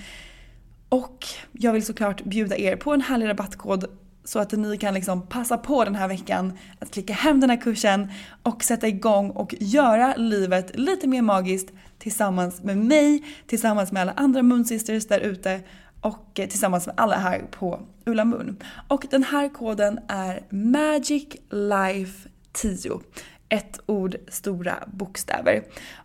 Och 0.88 1.26
jag 1.52 1.72
vill 1.72 1.86
såklart 1.86 2.24
bjuda 2.24 2.56
er 2.56 2.76
på 2.76 2.92
en 2.92 3.00
härlig 3.00 3.28
rabattkod 3.28 3.84
så 4.28 4.38
att 4.38 4.52
ni 4.52 4.78
kan 4.78 4.94
liksom 4.94 5.26
passa 5.26 5.58
på 5.58 5.84
den 5.84 5.94
här 5.94 6.08
veckan 6.08 6.58
att 6.78 6.90
klicka 6.90 7.12
hem 7.12 7.40
den 7.40 7.50
här 7.50 7.60
kursen 7.60 8.12
och 8.42 8.64
sätta 8.64 8.88
igång 8.88 9.30
och 9.30 9.54
göra 9.60 10.14
livet 10.16 10.78
lite 10.78 11.08
mer 11.08 11.22
magiskt 11.22 11.72
tillsammans 11.98 12.62
med 12.62 12.78
mig, 12.78 13.24
tillsammans 13.46 13.92
med 13.92 14.02
alla 14.02 14.12
andra 14.12 14.42
Moonsisters 14.42 15.06
där 15.06 15.20
ute 15.20 15.60
och 16.00 16.30
tillsammans 16.34 16.86
med 16.86 16.94
alla 16.98 17.16
här 17.16 17.42
på 17.50 17.80
Ulla 18.06 18.24
Moon. 18.24 18.56
Och 18.88 19.06
den 19.10 19.22
här 19.22 19.48
koden 19.48 20.00
är 20.08 20.42
MAGICLIFE10, 20.50 23.00
Ett 23.48 23.80
ord, 23.86 24.16
stora 24.28 24.74
bokstäver. 24.86 25.62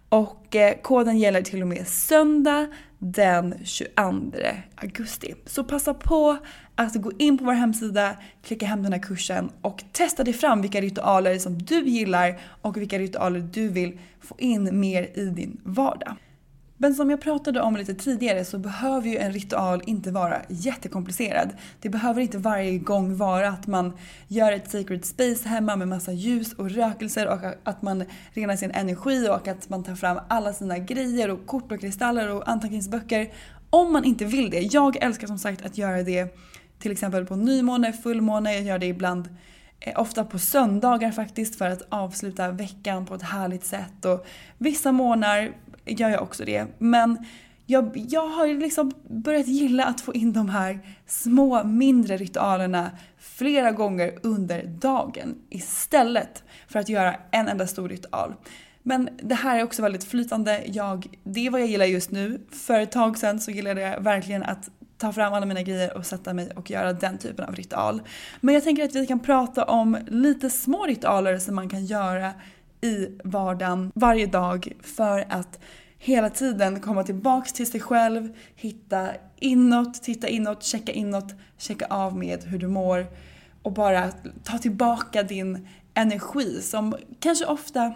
Och 0.09 0.55
eh, 0.55 0.75
koden 0.81 1.19
gäller 1.19 1.41
till 1.41 1.61
och 1.61 1.67
med 1.67 1.87
söndag 1.87 2.67
den 2.99 3.55
22 3.63 3.91
augusti. 4.75 5.35
Så 5.45 5.63
passa 5.63 5.93
på 5.93 6.37
att 6.75 6.95
gå 6.95 7.11
in 7.17 7.37
på 7.37 7.45
vår 7.45 7.53
hemsida, 7.53 8.15
klicka 8.43 8.65
hem 8.65 8.83
den 8.83 8.93
här 8.93 8.99
kursen 8.99 9.49
och 9.61 9.83
testa 9.91 10.23
dig 10.23 10.33
fram 10.33 10.61
vilka 10.61 10.81
ritualer 10.81 11.39
som 11.39 11.57
du 11.57 11.87
gillar 11.87 12.39
och 12.61 12.77
vilka 12.77 12.99
ritualer 12.99 13.39
du 13.39 13.67
vill 13.67 13.99
få 14.21 14.35
in 14.37 14.79
mer 14.79 15.09
i 15.13 15.25
din 15.25 15.61
vardag. 15.63 16.15
Men 16.77 16.95
som 16.95 17.09
jag 17.09 17.21
pratade 17.21 17.61
om 17.61 17.75
lite 17.75 17.93
tidigare 17.93 18.45
så 18.45 18.57
behöver 18.57 19.09
ju 19.09 19.17
en 19.17 19.31
ritual 19.31 19.81
inte 19.85 20.11
vara 20.11 20.41
jättekomplicerad. 20.49 21.49
Det 21.81 21.89
behöver 21.89 22.21
inte 22.21 22.37
varje 22.37 22.77
gång 22.77 23.15
vara 23.15 23.49
att 23.49 23.67
man 23.67 23.93
gör 24.27 24.51
ett 24.51 24.71
sacred 24.71 25.05
space 25.05 25.49
hemma 25.49 25.75
med 25.75 25.87
massa 25.87 26.11
ljus 26.11 26.53
och 26.53 26.71
rökelser 26.71 27.27
och 27.27 27.39
att 27.63 27.81
man 27.81 28.03
renar 28.33 28.55
sin 28.55 28.71
energi 28.71 29.29
och 29.29 29.47
att 29.47 29.69
man 29.69 29.83
tar 29.83 29.95
fram 29.95 30.19
alla 30.27 30.53
sina 30.53 30.77
grejer 30.77 31.29
och 31.29 31.45
kort 31.45 31.71
och 31.71 31.79
kristaller 31.79 32.35
och 32.35 32.49
anteckningsböcker. 32.49 33.31
Om 33.69 33.93
man 33.93 34.03
inte 34.03 34.25
vill 34.25 34.49
det. 34.49 34.59
Jag 34.59 35.03
älskar 35.03 35.27
som 35.27 35.39
sagt 35.39 35.65
att 35.65 35.77
göra 35.77 36.03
det 36.03 36.35
till 36.83 36.91
exempel 36.91 37.25
på 37.25 37.35
nymåne, 37.35 37.93
fullmåne, 37.93 38.53
jag 38.53 38.63
gör 38.63 38.79
det 38.79 38.85
ibland 38.85 39.29
eh, 39.79 40.01
Ofta 40.01 40.25
på 40.25 40.39
söndagar 40.39 41.11
faktiskt 41.11 41.55
för 41.55 41.69
att 41.69 41.81
avsluta 41.89 42.51
veckan 42.51 43.05
på 43.05 43.15
ett 43.15 43.21
härligt 43.21 43.65
sätt. 43.65 44.05
Och 44.05 44.25
vissa 44.57 44.91
månader 44.91 45.51
gör 45.85 46.09
jag 46.09 46.21
också 46.21 46.45
det. 46.45 46.65
Men 46.77 47.25
jag, 47.65 47.91
jag 48.09 48.27
har 48.27 48.47
liksom 48.47 48.91
börjat 49.09 49.47
gilla 49.47 49.85
att 49.85 50.01
få 50.01 50.13
in 50.13 50.33
de 50.33 50.49
här 50.49 50.79
små 51.07 51.63
mindre 51.63 52.17
ritualerna 52.17 52.91
flera 53.17 53.71
gånger 53.71 54.19
under 54.23 54.63
dagen 54.63 55.35
istället 55.49 56.43
för 56.67 56.79
att 56.79 56.89
göra 56.89 57.15
en 57.31 57.47
enda 57.47 57.67
stor 57.67 57.89
ritual. 57.89 58.33
Men 58.81 59.09
det 59.23 59.35
här 59.35 59.59
är 59.59 59.63
också 59.63 59.81
väldigt 59.81 60.03
flytande. 60.03 60.63
Jag, 60.65 61.07
det 61.23 61.45
är 61.45 61.49
vad 61.49 61.61
jag 61.61 61.67
gillar 61.67 61.85
just 61.85 62.11
nu. 62.11 62.41
För 62.51 62.79
ett 62.79 62.91
tag 62.91 63.17
sedan 63.17 63.39
så 63.39 63.51
gillade 63.51 63.81
jag 63.81 64.01
verkligen 64.01 64.43
att 64.43 64.69
ta 65.03 65.13
fram 65.13 65.33
alla 65.33 65.45
mina 65.45 65.61
grejer 65.61 65.97
och 65.97 66.05
sätta 66.05 66.33
mig 66.33 66.49
och 66.55 66.71
göra 66.71 66.93
den 66.93 67.17
typen 67.17 67.45
av 67.45 67.55
ritual. 67.55 68.01
Men 68.41 68.53
jag 68.55 68.63
tänker 68.63 68.83
att 68.83 68.95
vi 68.95 69.07
kan 69.07 69.19
prata 69.19 69.63
om 69.63 69.97
lite 70.07 70.49
små 70.49 70.85
ritualer 70.85 71.37
som 71.37 71.55
man 71.55 71.69
kan 71.69 71.85
göra 71.85 72.33
i 72.81 73.07
vardagen 73.23 73.91
varje 73.95 74.27
dag 74.27 74.73
för 74.81 75.25
att 75.29 75.59
hela 75.97 76.29
tiden 76.29 76.79
komma 76.79 77.03
tillbaks 77.03 77.53
till 77.53 77.71
sig 77.71 77.79
själv, 77.79 78.35
hitta 78.55 79.09
inåt, 79.39 80.03
titta 80.03 80.27
inåt, 80.27 80.63
checka 80.63 80.91
inåt, 80.91 81.33
checka 81.57 81.85
av 81.89 82.17
med 82.17 82.43
hur 82.43 82.57
du 82.57 82.67
mår 82.67 83.07
och 83.61 83.71
bara 83.71 84.11
ta 84.43 84.57
tillbaka 84.57 85.23
din 85.23 85.67
energi 85.93 86.61
som 86.61 86.95
kanske 87.19 87.45
ofta 87.45 87.93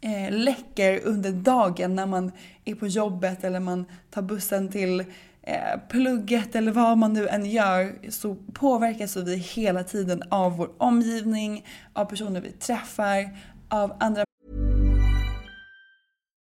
eh, 0.00 0.30
läcker 0.30 1.00
under 1.04 1.32
dagen 1.32 1.94
när 1.94 2.06
man 2.06 2.32
är 2.64 2.74
på 2.74 2.86
jobbet 2.86 3.44
eller 3.44 3.60
man 3.60 3.84
tar 4.10 4.22
bussen 4.22 4.68
till 4.68 5.04
Eh, 5.48 5.80
plugget 5.88 6.54
eller 6.54 6.72
vad 6.72 6.98
man 6.98 7.12
nu 7.12 7.28
än 7.28 7.46
gör 7.46 8.10
så 8.10 8.34
påverkas 8.34 9.16
vi 9.16 9.36
hela 9.36 9.84
tiden 9.84 10.22
av 10.30 10.56
vår 10.56 10.70
omgivning, 10.78 11.66
av 11.92 12.04
personer 12.04 12.40
vi 12.40 12.52
träffar, 12.52 13.38
av 13.68 13.96
andra 14.00 14.24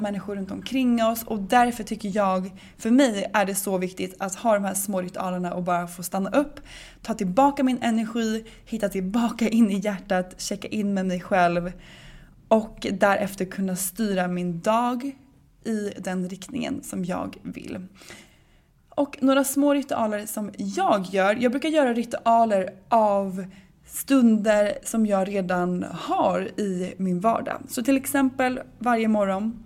människor 0.00 0.36
runt 0.36 0.50
omkring 0.50 1.04
oss 1.04 1.22
och 1.22 1.38
därför 1.38 1.84
tycker 1.84 2.10
jag, 2.14 2.50
för 2.78 2.90
mig 2.90 3.30
är 3.32 3.44
det 3.44 3.54
så 3.54 3.78
viktigt 3.78 4.14
att 4.18 4.34
ha 4.34 4.54
de 4.54 4.64
här 4.64 4.74
små 4.74 5.02
ritualerna 5.02 5.54
och 5.54 5.62
bara 5.62 5.86
få 5.86 6.02
stanna 6.02 6.30
upp, 6.30 6.60
ta 7.02 7.14
tillbaka 7.14 7.62
min 7.62 7.82
energi, 7.82 8.44
hitta 8.64 8.88
tillbaka 8.88 9.48
in 9.48 9.70
i 9.70 9.78
hjärtat, 9.78 10.40
checka 10.40 10.68
in 10.68 10.94
med 10.94 11.06
mig 11.06 11.20
själv 11.20 11.72
och 12.48 12.86
därefter 12.92 13.44
kunna 13.44 13.76
styra 13.76 14.28
min 14.28 14.60
dag 14.60 15.16
i 15.64 15.92
den 15.98 16.28
riktningen 16.28 16.82
som 16.82 17.04
jag 17.04 17.36
vill. 17.42 17.86
Och 18.88 19.18
några 19.20 19.44
små 19.44 19.74
ritualer 19.74 20.26
som 20.26 20.50
jag 20.56 21.06
gör, 21.10 21.36
jag 21.40 21.52
brukar 21.52 21.68
göra 21.68 21.92
ritualer 21.92 22.70
av 22.88 23.44
stunder 23.86 24.78
som 24.84 25.06
jag 25.06 25.28
redan 25.28 25.84
har 25.92 26.40
i 26.40 26.94
min 26.96 27.20
vardag. 27.20 27.62
Så 27.68 27.82
till 27.82 27.96
exempel 27.96 28.60
varje 28.78 29.08
morgon 29.08 29.64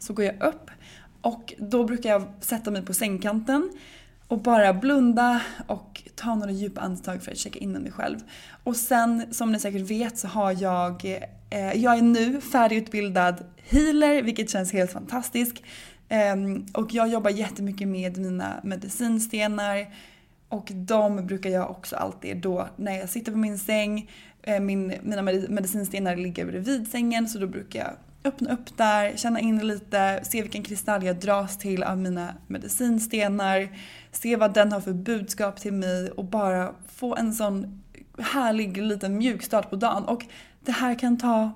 så 0.00 0.12
går 0.12 0.24
jag 0.24 0.42
upp 0.42 0.70
och 1.20 1.54
då 1.58 1.84
brukar 1.84 2.10
jag 2.10 2.26
sätta 2.40 2.70
mig 2.70 2.82
på 2.82 2.94
sängkanten 2.94 3.70
och 4.28 4.38
bara 4.38 4.72
blunda 4.72 5.40
och 5.66 6.02
ta 6.14 6.34
några 6.34 6.50
djupa 6.50 6.80
andetag 6.80 7.22
för 7.22 7.32
att 7.32 7.38
checka 7.38 7.58
in 7.58 7.72
med 7.72 7.82
mig 7.82 7.92
själv. 7.92 8.18
Och 8.64 8.76
sen 8.76 9.34
som 9.34 9.52
ni 9.52 9.60
säkert 9.60 9.90
vet 9.90 10.18
så 10.18 10.28
har 10.28 10.62
jag, 10.62 11.04
eh, 11.50 11.72
jag 11.72 11.98
är 11.98 12.02
nu 12.02 12.40
färdigutbildad 12.40 13.44
healer 13.56 14.22
vilket 14.22 14.50
känns 14.50 14.72
helt 14.72 14.92
fantastiskt. 14.92 15.62
Eh, 16.08 16.36
och 16.72 16.94
jag 16.94 17.08
jobbar 17.08 17.30
jättemycket 17.30 17.88
med 17.88 18.18
mina 18.18 18.60
medicinstenar 18.62 19.94
och 20.48 20.68
de 20.74 21.26
brukar 21.26 21.50
jag 21.50 21.70
också 21.70 21.96
alltid 21.96 22.36
då 22.36 22.68
när 22.76 22.98
jag 22.98 23.08
sitter 23.08 23.32
på 23.32 23.38
min 23.38 23.58
säng, 23.58 24.10
eh, 24.42 24.60
min, 24.60 24.94
mina 25.02 25.22
medicinstenar 25.48 26.16
ligger 26.16 26.46
bredvid 26.46 26.88
sängen 26.88 27.28
så 27.28 27.38
då 27.38 27.46
brukar 27.46 27.80
jag 27.80 27.92
öppna 28.24 28.52
upp 28.52 28.76
där, 28.76 29.16
känna 29.16 29.40
in 29.40 29.66
lite, 29.66 30.20
se 30.22 30.42
vilken 30.42 30.62
kristall 30.62 31.04
jag 31.04 31.20
dras 31.20 31.58
till 31.58 31.82
av 31.82 31.98
mina 31.98 32.34
medicinstenar, 32.46 33.68
se 34.12 34.36
vad 34.36 34.54
den 34.54 34.72
har 34.72 34.80
för 34.80 34.92
budskap 34.92 35.60
till 35.60 35.72
mig 35.72 36.10
och 36.10 36.24
bara 36.24 36.74
få 36.88 37.16
en 37.16 37.34
sån 37.34 37.82
härlig 38.18 38.76
liten 38.76 39.18
mjukstart 39.18 39.70
på 39.70 39.76
dagen. 39.76 40.04
Och 40.04 40.26
det 40.64 40.72
här 40.72 40.98
kan 40.98 41.18
ta 41.18 41.50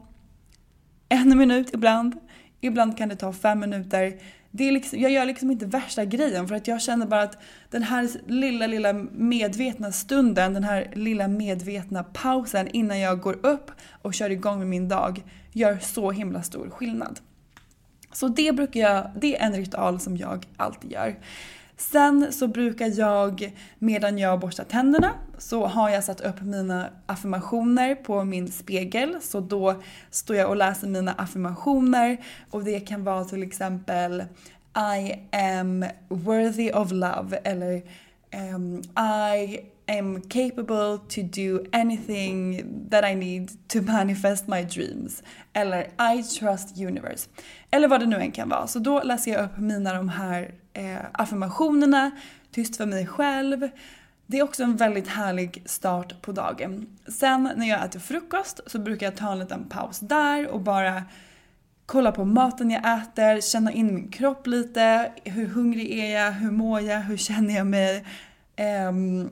en 1.08 1.38
minut 1.38 1.74
ibland, 1.74 2.14
ibland 2.60 2.98
kan 2.98 3.08
det 3.08 3.16
ta 3.16 3.32
fem 3.32 3.60
minuter. 3.60 4.20
Det 4.56 4.68
är 4.68 4.72
liksom, 4.72 4.98
jag 5.00 5.10
gör 5.10 5.24
liksom 5.24 5.50
inte 5.50 5.66
värsta 5.66 6.04
grejen 6.04 6.48
för 6.48 6.54
att 6.54 6.68
jag 6.68 6.82
känner 6.82 7.06
bara 7.06 7.22
att 7.22 7.38
den 7.70 7.82
här 7.82 8.10
lilla, 8.26 8.66
lilla 8.66 8.92
medvetna 9.12 9.92
stunden, 9.92 10.54
den 10.54 10.64
här 10.64 10.90
lilla 10.94 11.28
medvetna 11.28 12.04
pausen 12.04 12.68
innan 12.68 13.00
jag 13.00 13.20
går 13.20 13.46
upp 13.46 13.70
och 14.02 14.14
kör 14.14 14.30
igång 14.30 14.58
med 14.58 14.68
min 14.68 14.88
dag 14.88 15.22
gör 15.52 15.78
så 15.78 16.10
himla 16.10 16.42
stor 16.42 16.70
skillnad. 16.70 17.20
Så 18.12 18.28
det 18.28 18.52
brukar 18.52 18.80
jag, 18.80 19.10
det 19.20 19.36
är 19.36 19.46
en 19.46 19.56
ritual 19.56 20.00
som 20.00 20.16
jag 20.16 20.46
alltid 20.56 20.92
gör. 20.92 21.16
Sen 21.76 22.32
så 22.32 22.48
brukar 22.48 22.98
jag, 22.98 23.52
medan 23.78 24.18
jag 24.18 24.40
borstar 24.40 24.64
tänderna, 24.64 25.10
så 25.38 25.66
har 25.66 25.90
jag 25.90 26.04
satt 26.04 26.20
upp 26.20 26.42
mina 26.42 26.90
affirmationer 27.06 27.94
på 27.94 28.24
min 28.24 28.52
spegel. 28.52 29.16
Så 29.20 29.40
då 29.40 29.82
står 30.10 30.36
jag 30.36 30.48
och 30.48 30.56
läser 30.56 30.88
mina 30.88 31.12
affirmationer 31.12 32.16
och 32.50 32.64
det 32.64 32.80
kan 32.80 33.04
vara 33.04 33.24
till 33.24 33.42
exempel 33.42 34.24
I 34.76 35.14
am 35.36 35.84
worthy 36.08 36.72
of 36.72 36.92
love 36.92 37.36
eller 37.44 37.82
um, 38.54 38.82
I 38.98 39.58
am 39.86 40.20
capable 40.20 40.98
to 41.08 41.22
do 41.22 41.66
anything 41.72 42.64
that 42.90 43.04
I 43.04 43.14
need 43.14 43.68
to 43.68 43.82
manifest 43.82 44.48
my 44.48 44.62
dreams. 44.62 45.22
Eller 45.52 45.82
I 46.14 46.22
trust 46.22 46.78
universe. 46.78 47.28
Eller 47.70 47.88
vad 47.88 48.00
det 48.00 48.06
nu 48.06 48.16
än 48.16 48.32
kan 48.32 48.48
vara. 48.48 48.66
Så 48.66 48.78
då 48.78 49.02
läser 49.02 49.32
jag 49.32 49.44
upp 49.44 49.58
mina 49.58 49.94
de 49.94 50.08
här 50.08 50.54
eh, 50.74 50.98
affirmationerna, 51.12 52.10
tyst 52.50 52.76
för 52.76 52.86
mig 52.86 53.06
själv. 53.06 53.68
Det 54.26 54.38
är 54.38 54.42
också 54.42 54.62
en 54.62 54.76
väldigt 54.76 55.08
härlig 55.08 55.62
start 55.66 56.22
på 56.22 56.32
dagen. 56.32 56.86
Sen 57.08 57.50
när 57.56 57.68
jag 57.68 57.84
äter 57.84 58.00
frukost 58.00 58.60
så 58.66 58.78
brukar 58.78 59.06
jag 59.06 59.16
ta 59.16 59.32
en 59.32 59.38
liten 59.38 59.64
paus 59.64 59.98
där 60.00 60.48
och 60.48 60.60
bara 60.60 61.02
kolla 61.86 62.12
på 62.12 62.24
maten 62.24 62.70
jag 62.70 62.98
äter, 62.98 63.40
känna 63.40 63.72
in 63.72 63.94
min 63.94 64.08
kropp 64.08 64.46
lite. 64.46 65.12
Hur 65.24 65.46
hungrig 65.46 65.98
är 65.98 66.24
jag? 66.24 66.32
Hur 66.32 66.50
mår 66.50 66.80
jag? 66.80 67.00
Hur 67.00 67.16
känner 67.16 67.54
jag 67.54 67.66
mig? 67.66 68.04
Ehm, 68.56 69.30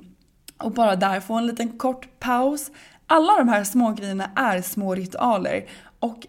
och 0.56 0.72
bara 0.72 0.96
där 0.96 1.20
få 1.20 1.34
en 1.34 1.46
liten 1.46 1.78
kort 1.78 2.18
paus. 2.18 2.70
Alla 3.06 3.38
de 3.38 3.48
här 3.48 3.64
små 3.64 3.92
grejerna 3.92 4.30
är 4.36 4.62
små 4.62 4.94
ritualer 4.94 5.68
och 5.98 6.26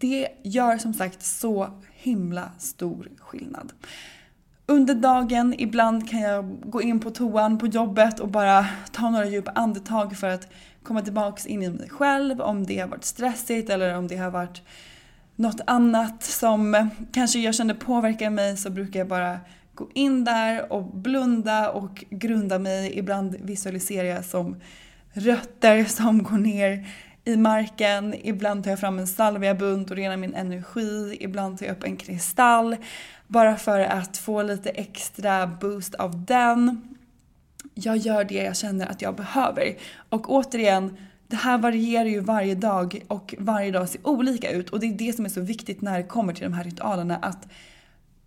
det 0.00 0.28
gör 0.42 0.78
som 0.78 0.94
sagt 0.94 1.22
så 1.22 1.70
himla 1.92 2.50
stor 2.58 3.08
skillnad. 3.18 3.72
Under 4.70 4.94
dagen, 4.94 5.54
ibland 5.58 6.08
kan 6.08 6.20
jag 6.20 6.60
gå 6.60 6.82
in 6.82 7.00
på 7.00 7.10
toan 7.10 7.58
på 7.58 7.66
jobbet 7.66 8.20
och 8.20 8.28
bara 8.28 8.66
ta 8.92 9.10
några 9.10 9.26
djupa 9.26 9.50
andetag 9.50 10.16
för 10.16 10.28
att 10.28 10.48
komma 10.82 11.02
tillbaks 11.02 11.46
in 11.46 11.62
i 11.62 11.68
mig 11.68 11.88
själv 11.88 12.40
om 12.40 12.66
det 12.66 12.78
har 12.78 12.88
varit 12.88 13.04
stressigt 13.04 13.70
eller 13.70 13.96
om 13.96 14.08
det 14.08 14.16
har 14.16 14.30
varit 14.30 14.62
något 15.36 15.60
annat 15.66 16.22
som 16.22 16.90
kanske 17.12 17.38
jag 17.38 17.54
kände 17.54 17.74
påverkar 17.74 18.30
mig 18.30 18.56
så 18.56 18.70
brukar 18.70 19.00
jag 19.00 19.08
bara 19.08 19.38
gå 19.74 19.88
in 19.94 20.24
där 20.24 20.72
och 20.72 20.84
blunda 20.84 21.70
och 21.70 22.04
grunda 22.10 22.58
mig. 22.58 22.98
Ibland 22.98 23.36
visualiserar 23.40 24.08
jag 24.08 24.24
som 24.24 24.56
rötter 25.12 25.84
som 25.84 26.22
går 26.22 26.38
ner 26.38 26.86
i 27.24 27.36
marken. 27.36 28.14
Ibland 28.22 28.64
tar 28.64 28.70
jag 28.70 28.80
fram 28.80 28.98
en 28.98 29.06
salviabunt 29.06 29.90
och 29.90 29.96
renar 29.96 30.16
min 30.16 30.34
energi. 30.34 31.16
Ibland 31.20 31.58
tar 31.58 31.66
jag 31.66 31.76
upp 31.76 31.84
en 31.84 31.96
kristall 31.96 32.76
bara 33.30 33.56
för 33.56 33.80
att 33.80 34.16
få 34.16 34.42
lite 34.42 34.70
extra 34.70 35.46
boost 35.46 35.94
av 35.94 36.24
den. 36.24 36.80
Jag 37.74 37.96
gör 37.96 38.24
det 38.24 38.34
jag 38.34 38.56
känner 38.56 38.86
att 38.86 39.02
jag 39.02 39.16
behöver. 39.16 39.76
Och 40.08 40.30
återigen, 40.30 40.96
det 41.28 41.36
här 41.36 41.58
varierar 41.58 42.04
ju 42.04 42.20
varje 42.20 42.54
dag 42.54 43.04
och 43.08 43.34
varje 43.38 43.70
dag 43.70 43.88
ser 43.88 44.06
olika 44.06 44.50
ut 44.50 44.70
och 44.70 44.80
det 44.80 44.86
är 44.86 44.94
det 44.94 45.12
som 45.12 45.24
är 45.24 45.28
så 45.28 45.40
viktigt 45.40 45.82
när 45.82 45.98
det 45.98 46.04
kommer 46.04 46.32
till 46.32 46.44
de 46.44 46.52
här 46.52 46.64
ritualerna 46.64 47.16
att 47.16 47.48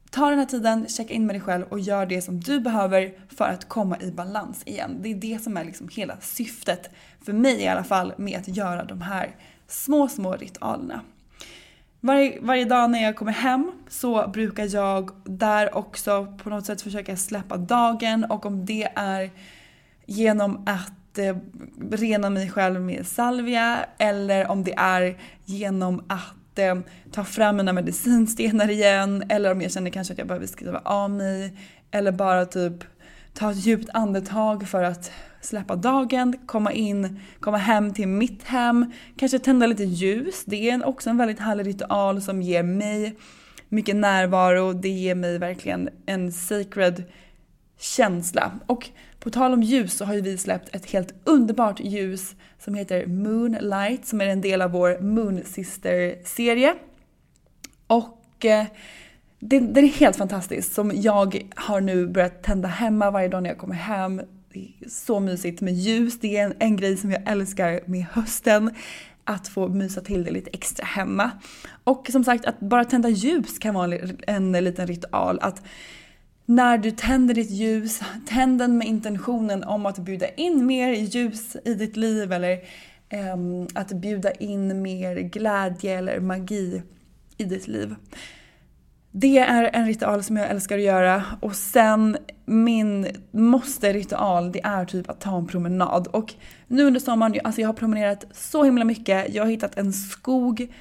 Ta 0.09 0.29
den 0.29 0.39
här 0.39 0.45
tiden, 0.45 0.87
checka 0.87 1.13
in 1.13 1.25
med 1.25 1.35
dig 1.35 1.41
själv 1.41 1.65
och 1.69 1.79
gör 1.79 2.05
det 2.05 2.21
som 2.21 2.39
du 2.39 2.59
behöver 2.59 3.13
för 3.29 3.45
att 3.45 3.69
komma 3.69 3.97
i 4.01 4.11
balans 4.11 4.63
igen. 4.65 4.97
Det 5.01 5.09
är 5.09 5.15
det 5.15 5.43
som 5.43 5.57
är 5.57 5.65
liksom 5.65 5.89
hela 5.91 6.17
syftet, 6.21 6.89
för 7.21 7.33
mig 7.33 7.61
i 7.61 7.67
alla 7.67 7.83
fall, 7.83 8.13
med 8.17 8.39
att 8.39 8.47
göra 8.47 8.83
de 8.83 9.01
här 9.01 9.35
små, 9.67 10.07
små 10.07 10.33
ritualerna. 10.33 11.01
Varje, 12.05 12.39
varje 12.41 12.65
dag 12.65 12.89
när 12.89 13.03
jag 13.03 13.15
kommer 13.15 13.31
hem 13.31 13.71
så 13.89 14.27
brukar 14.27 14.75
jag 14.75 15.11
där 15.23 15.75
också 15.77 16.37
på 16.43 16.49
något 16.49 16.65
sätt 16.65 16.81
försöka 16.81 17.17
släppa 17.17 17.57
dagen. 17.57 18.23
Och 18.23 18.45
om 18.45 18.65
det 18.65 18.87
är 18.95 19.31
genom 20.05 20.67
att 20.67 21.17
eh, 21.17 21.37
rena 21.91 22.29
mig 22.29 22.49
själv 22.49 22.81
med 22.81 23.07
salvia 23.07 23.85
eller 23.97 24.47
om 24.47 24.63
det 24.63 24.73
är 24.73 25.17
genom 25.45 26.03
att 26.07 26.59
eh, 26.59 26.75
ta 27.11 27.23
fram 27.23 27.57
mina 27.57 27.73
medicinstenar 27.73 28.69
igen 28.69 29.23
eller 29.29 29.51
om 29.51 29.61
jag 29.61 29.71
känner 29.71 29.91
kanske 29.91 30.13
att 30.13 30.17
jag 30.17 30.27
behöver 30.27 30.47
skriva 30.47 30.81
av 30.85 31.09
mig 31.11 31.57
eller 31.91 32.11
bara 32.11 32.45
typ 32.45 32.83
ta 33.33 33.51
ett 33.51 33.65
djupt 33.65 33.89
andetag 33.93 34.67
för 34.67 34.83
att 34.83 35.11
släppa 35.45 35.75
dagen, 35.75 36.35
komma 36.45 36.71
in, 36.71 37.19
komma 37.39 37.57
hem 37.57 37.93
till 37.93 38.07
mitt 38.07 38.43
hem, 38.43 38.91
kanske 39.17 39.39
tända 39.39 39.65
lite 39.65 39.83
ljus. 39.83 40.43
Det 40.45 40.69
är 40.69 40.85
också 40.85 41.09
en 41.09 41.17
väldigt 41.17 41.39
härlig 41.39 41.67
ritual 41.67 42.21
som 42.21 42.41
ger 42.41 42.63
mig 42.63 43.15
mycket 43.69 43.95
närvaro. 43.95 44.73
Det 44.73 44.89
ger 44.89 45.15
mig 45.15 45.37
verkligen 45.37 45.89
en 46.05 46.31
sacred 46.31 47.03
känsla. 47.79 48.51
Och 48.65 48.89
på 49.19 49.29
tal 49.29 49.53
om 49.53 49.63
ljus 49.63 49.93
så 49.93 50.05
har 50.05 50.13
ju 50.13 50.21
vi 50.21 50.37
släppt 50.37 50.75
ett 50.75 50.91
helt 50.91 51.13
underbart 51.23 51.79
ljus 51.79 52.35
som 52.59 52.75
heter 52.75 53.07
Moonlight 53.07 54.05
som 54.05 54.21
är 54.21 54.27
en 54.27 54.41
del 54.41 54.61
av 54.61 54.71
vår 54.71 54.99
Moon 55.01 55.41
Sister-serie. 55.45 56.75
Och 57.87 58.45
eh, 58.45 58.65
den, 59.39 59.77
är 59.77 59.81
helt 59.81 60.15
fantastisk 60.15 60.73
som 60.73 60.91
jag 60.95 61.49
har 61.55 61.81
nu 61.81 62.07
börjat 62.07 62.43
tända 62.43 62.67
hemma 62.67 63.11
varje 63.11 63.27
dag 63.27 63.43
när 63.43 63.49
jag 63.49 63.57
kommer 63.57 63.75
hem. 63.75 64.21
Det 64.53 64.67
är 64.85 64.89
så 64.89 65.19
mysigt 65.19 65.61
med 65.61 65.73
ljus, 65.73 66.19
det 66.19 66.37
är 66.37 66.45
en, 66.45 66.53
en 66.59 66.75
grej 66.75 66.97
som 66.97 67.11
jag 67.11 67.31
älskar 67.31 67.79
med 67.85 68.05
hösten. 68.11 68.71
Att 69.23 69.47
få 69.47 69.67
mysa 69.67 70.01
till 70.01 70.23
det 70.23 70.31
lite 70.31 70.49
extra 70.53 70.85
hemma. 70.85 71.31
Och 71.83 72.07
som 72.11 72.23
sagt, 72.23 72.45
att 72.45 72.59
bara 72.59 72.85
tända 72.85 73.09
ljus 73.09 73.59
kan 73.59 73.73
vara 73.73 73.95
en, 73.95 74.17
en 74.55 74.63
liten 74.63 74.87
ritual. 74.87 75.39
Att 75.41 75.61
när 76.45 76.77
du 76.77 76.91
tänder 76.91 77.33
ditt 77.33 77.51
ljus, 77.51 78.01
tänd 78.27 78.59
den 78.59 78.77
med 78.77 78.87
intentionen 78.87 79.63
om 79.63 79.85
att 79.85 79.99
bjuda 79.99 80.29
in 80.29 80.65
mer 80.65 80.93
ljus 80.93 81.55
i 81.65 81.73
ditt 81.73 81.97
liv 81.97 82.31
eller 82.31 82.59
um, 83.33 83.67
att 83.73 83.91
bjuda 83.91 84.31
in 84.31 84.81
mer 84.81 85.15
glädje 85.15 85.97
eller 85.97 86.19
magi 86.19 86.81
i 87.37 87.43
ditt 87.43 87.67
liv. 87.67 87.95
Det 89.15 89.37
är 89.37 89.69
en 89.73 89.85
ritual 89.85 90.23
som 90.23 90.37
jag 90.37 90.49
älskar 90.49 90.77
att 90.77 90.83
göra 90.83 91.23
och 91.39 91.55
sen 91.55 92.17
min 92.45 93.07
måste-ritual 93.31 94.51
det 94.51 94.61
är 94.63 94.85
typ 94.85 95.09
att 95.09 95.21
ta 95.21 95.37
en 95.37 95.47
promenad. 95.47 96.07
Och 96.07 96.33
nu 96.67 96.83
under 96.83 96.99
sommaren, 96.99 97.35
alltså 97.43 97.61
jag 97.61 97.67
har 97.67 97.73
promenerat 97.73 98.25
så 98.31 98.63
himla 98.63 98.85
mycket. 98.85 99.33
Jag 99.33 99.43
har 99.43 99.49
hittat 99.49 99.77
en 99.77 99.93
skog 99.93 100.73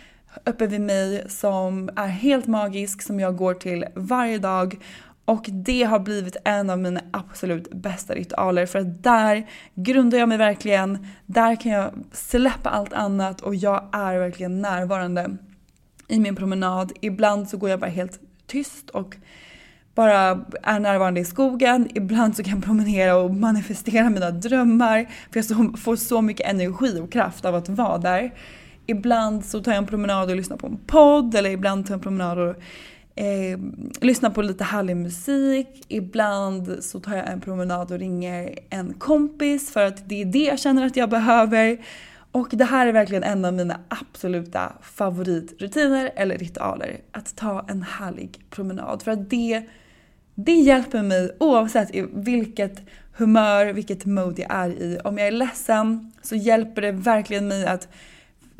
uppe 0.44 0.66
vid 0.66 0.80
mig 0.80 1.24
som 1.28 1.90
är 1.96 2.06
helt 2.06 2.46
magisk 2.46 3.02
som 3.02 3.20
jag 3.20 3.36
går 3.36 3.54
till 3.54 3.84
varje 3.94 4.38
dag. 4.38 4.78
Och 5.24 5.44
det 5.48 5.82
har 5.82 5.98
blivit 5.98 6.36
en 6.44 6.70
av 6.70 6.78
mina 6.78 7.00
absolut 7.10 7.70
bästa 7.70 8.14
ritualer 8.14 8.66
för 8.66 8.78
att 8.78 9.02
där 9.02 9.46
grundar 9.74 10.18
jag 10.18 10.28
mig 10.28 10.38
verkligen. 10.38 11.06
Där 11.26 11.56
kan 11.56 11.72
jag 11.72 11.90
släppa 12.12 12.70
allt 12.70 12.92
annat 12.92 13.40
och 13.40 13.54
jag 13.54 13.88
är 13.92 14.18
verkligen 14.18 14.62
närvarande 14.62 15.36
i 16.12 16.18
min 16.18 16.36
promenad. 16.36 16.92
Ibland 17.00 17.48
så 17.48 17.56
går 17.56 17.70
jag 17.70 17.80
bara 17.80 17.90
helt 17.90 18.20
tyst 18.46 18.90
och 18.90 19.16
bara 19.94 20.44
är 20.62 20.80
närvarande 20.80 21.20
i 21.20 21.24
skogen. 21.24 21.88
Ibland 21.94 22.36
så 22.36 22.42
kan 22.42 22.52
jag 22.52 22.64
promenera 22.64 23.16
och 23.16 23.34
manifestera 23.34 24.10
mina 24.10 24.30
drömmar 24.30 25.06
för 25.32 25.54
jag 25.54 25.78
får 25.78 25.96
så 25.96 26.22
mycket 26.22 26.46
energi 26.46 27.00
och 27.00 27.12
kraft 27.12 27.44
av 27.44 27.54
att 27.54 27.68
vara 27.68 27.98
där. 27.98 28.34
Ibland 28.86 29.44
så 29.44 29.62
tar 29.62 29.72
jag 29.72 29.78
en 29.78 29.86
promenad 29.86 30.30
och 30.30 30.36
lyssnar 30.36 30.56
på 30.56 30.66
en 30.66 30.78
podd 30.86 31.34
eller 31.34 31.50
ibland 31.50 31.86
tar 31.86 31.92
jag 31.92 31.98
en 31.98 32.02
promenad 32.02 32.38
och 32.38 32.54
eh, 33.14 33.58
lyssnar 34.00 34.30
på 34.30 34.42
lite 34.42 34.64
härlig 34.64 34.96
musik. 34.96 35.68
Ibland 35.88 36.76
så 36.80 37.00
tar 37.00 37.16
jag 37.16 37.28
en 37.28 37.40
promenad 37.40 37.92
och 37.92 37.98
ringer 37.98 38.58
en 38.70 38.94
kompis 38.94 39.72
för 39.72 39.86
att 39.86 40.08
det 40.08 40.22
är 40.22 40.24
det 40.24 40.44
jag 40.44 40.58
känner 40.58 40.86
att 40.86 40.96
jag 40.96 41.10
behöver. 41.10 41.78
Och 42.32 42.48
det 42.50 42.64
här 42.64 42.86
är 42.86 42.92
verkligen 42.92 43.22
en 43.22 43.44
av 43.44 43.54
mina 43.54 43.80
absoluta 43.88 44.72
favoritrutiner 44.82 46.10
eller 46.16 46.38
ritualer. 46.38 47.00
Att 47.12 47.36
ta 47.36 47.66
en 47.68 47.82
härlig 47.82 48.44
promenad. 48.50 49.02
För 49.02 49.10
att 49.10 49.30
det, 49.30 49.62
det 50.34 50.54
hjälper 50.54 51.02
mig 51.02 51.36
oavsett 51.40 51.94
i 51.94 52.06
vilket 52.12 52.82
humör, 53.16 53.66
vilket 53.72 54.04
mode 54.04 54.42
jag 54.42 54.50
är 54.50 54.70
i. 54.70 54.98
Om 55.04 55.18
jag 55.18 55.26
är 55.26 55.32
ledsen 55.32 56.12
så 56.22 56.36
hjälper 56.36 56.82
det 56.82 56.92
verkligen 56.92 57.48
mig 57.48 57.66
att, 57.66 57.88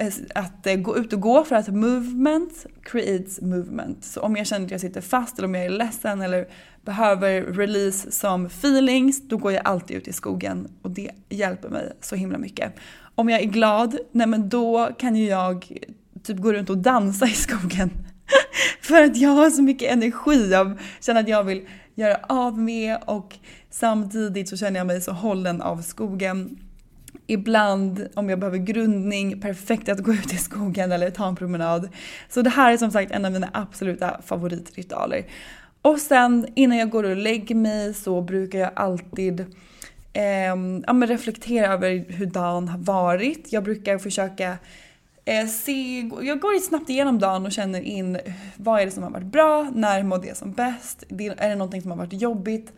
Eh, 0.02 0.12
att 0.34 0.66
eh, 0.66 0.74
gå 0.74 0.98
ut 0.98 1.12
och 1.12 1.20
gå 1.20 1.44
för 1.44 1.56
att 1.56 1.68
movement 1.68 2.66
creates 2.82 3.40
movement. 3.40 4.04
Så 4.04 4.20
om 4.20 4.36
jag 4.36 4.46
känner 4.46 4.64
att 4.64 4.70
jag 4.70 4.80
sitter 4.80 5.00
fast 5.00 5.38
eller 5.38 5.48
om 5.48 5.54
jag 5.54 5.64
är 5.64 5.70
ledsen 5.70 6.20
eller 6.20 6.48
behöver 6.84 7.42
release 7.42 8.12
som 8.12 8.46
feelings, 8.46 9.28
då 9.28 9.36
går 9.36 9.52
jag 9.52 9.62
alltid 9.64 9.96
ut 9.96 10.08
i 10.08 10.12
skogen 10.12 10.68
och 10.82 10.90
det 10.90 11.10
hjälper 11.28 11.68
mig 11.68 11.92
så 12.00 12.16
himla 12.16 12.38
mycket. 12.38 12.74
Om 13.14 13.28
jag 13.28 13.40
är 13.40 13.46
glad, 13.46 13.98
nej 14.12 14.26
men 14.26 14.48
då 14.48 14.90
kan 14.98 15.16
ju 15.16 15.26
jag 15.26 15.78
typ 16.22 16.38
gå 16.38 16.52
runt 16.52 16.70
och 16.70 16.78
dansa 16.78 17.26
i 17.26 17.34
skogen. 17.34 17.90
För 18.80 19.02
att 19.02 19.16
jag 19.16 19.30
har 19.30 19.50
så 19.50 19.62
mycket 19.62 19.92
energi, 19.92 20.50
jag 20.50 20.78
känner 21.00 21.20
att 21.20 21.28
jag 21.28 21.44
vill 21.44 21.68
göra 21.94 22.16
av 22.28 22.58
med 22.58 22.98
och 23.06 23.36
samtidigt 23.70 24.48
så 24.48 24.56
känner 24.56 24.80
jag 24.80 24.86
mig 24.86 25.00
så 25.00 25.12
hållen 25.12 25.62
av 25.62 25.82
skogen. 25.82 26.58
Ibland 27.32 28.08
om 28.14 28.28
jag 28.28 28.38
behöver 28.38 28.58
grundning, 28.58 29.40
perfekt 29.40 29.88
att 29.88 29.98
gå 29.98 30.12
ut 30.22 30.32
i 30.32 30.36
skogen 30.36 30.92
eller 30.92 31.10
ta 31.10 31.28
en 31.28 31.36
promenad. 31.36 31.88
Så 32.28 32.42
det 32.42 32.50
här 32.50 32.72
är 32.72 32.76
som 32.76 32.90
sagt 32.90 33.12
en 33.12 33.24
av 33.24 33.32
mina 33.32 33.50
absoluta 33.52 34.20
favoritritualer. 34.22 35.24
Och 35.82 35.98
sen 35.98 36.46
innan 36.54 36.78
jag 36.78 36.90
går 36.90 37.04
och 37.04 37.16
lägger 37.16 37.54
mig 37.54 37.94
så 37.94 38.20
brukar 38.20 38.58
jag 38.58 38.70
alltid 38.74 39.40
eh, 40.12 40.24
ja, 40.86 40.92
men 40.92 41.06
reflektera 41.06 41.72
över 41.72 42.04
hur 42.08 42.26
dagen 42.26 42.68
har 42.68 42.78
varit. 42.78 43.52
Jag 43.52 43.64
brukar 43.64 43.98
försöka 43.98 44.58
eh, 45.24 45.46
se, 45.46 46.00
jag 46.22 46.40
går 46.40 46.60
snabbt 46.60 46.90
igenom 46.90 47.18
dagen 47.18 47.46
och 47.46 47.52
känner 47.52 47.80
in 47.80 48.18
vad 48.56 48.80
är 48.80 48.84
det 48.84 48.92
som 48.92 49.02
har 49.02 49.10
varit 49.10 49.26
bra, 49.26 49.70
när 49.74 50.02
mådde 50.02 50.26
jag 50.28 50.36
som 50.36 50.52
bäst, 50.52 51.04
är 51.08 51.48
det 51.48 51.54
någonting 51.54 51.82
som 51.82 51.90
har 51.90 51.98
varit 51.98 52.22
jobbigt, 52.22 52.72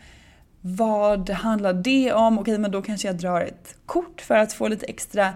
vad 0.66 1.30
handlar 1.30 1.72
det 1.72 2.12
om? 2.12 2.38
Okej, 2.38 2.58
men 2.58 2.70
då 2.70 2.82
kanske 2.82 3.08
jag 3.08 3.16
drar 3.16 3.40
ett 3.40 3.76
kort 3.86 4.20
för 4.20 4.34
att 4.34 4.52
få 4.52 4.68
lite 4.68 4.86
extra 4.86 5.32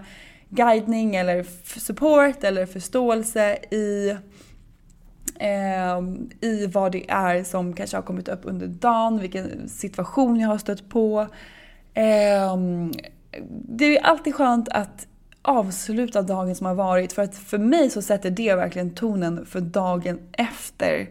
guidning 0.49 1.15
eller 1.15 1.45
support 1.79 2.43
eller 2.43 2.65
förståelse 2.65 3.53
i 3.71 4.09
eh, 5.39 5.99
i 6.41 6.67
vad 6.67 6.91
det 6.91 7.09
är 7.09 7.43
som 7.43 7.73
kanske 7.73 7.97
har 7.97 8.01
kommit 8.01 8.27
upp 8.27 8.39
under 8.43 8.67
dagen, 8.67 9.19
vilken 9.19 9.69
situation 9.69 10.39
jag 10.39 10.49
har 10.49 10.57
stött 10.57 10.89
på. 10.89 11.27
Eh, 11.93 12.57
det 13.49 13.97
är 13.97 14.03
alltid 14.03 14.35
skönt 14.35 14.69
att 14.69 15.07
avsluta 15.41 16.21
dagen 16.21 16.55
som 16.55 16.65
har 16.65 16.75
varit 16.75 17.13
för 17.13 17.21
att 17.21 17.35
för 17.35 17.57
mig 17.57 17.89
så 17.89 18.01
sätter 18.01 18.29
det 18.29 18.55
verkligen 18.55 18.95
tonen 18.95 19.45
för 19.45 19.61
dagen 19.61 20.19
efter 20.31 21.09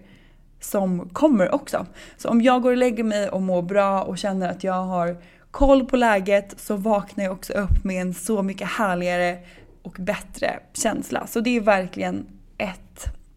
som 0.61 1.09
kommer 1.09 1.55
också. 1.55 1.87
Så 2.17 2.29
om 2.29 2.43
jag 2.43 2.63
går 2.63 2.71
och 2.71 2.77
lägger 2.77 3.05
mig 3.05 3.29
och 3.29 3.43
mår 3.43 3.63
bra 3.63 4.03
och 4.03 4.19
känner 4.19 4.51
att 4.51 4.65
jag 4.65 4.85
har 4.85 5.17
koll 5.51 5.87
på 5.87 5.97
läget 5.97 6.55
så 6.57 6.77
vaknar 6.77 7.25
jag 7.25 7.33
också 7.33 7.53
upp 7.53 7.85
med 7.85 8.03
en 8.03 8.15
så 8.15 8.43
mycket 8.43 8.69
härligare 8.69 9.39
och 9.83 9.97
bättre 9.99 10.61
känsla. 10.73 11.27
Så 11.27 11.41
det 11.41 11.57
är 11.57 11.61
verkligen 11.61 12.27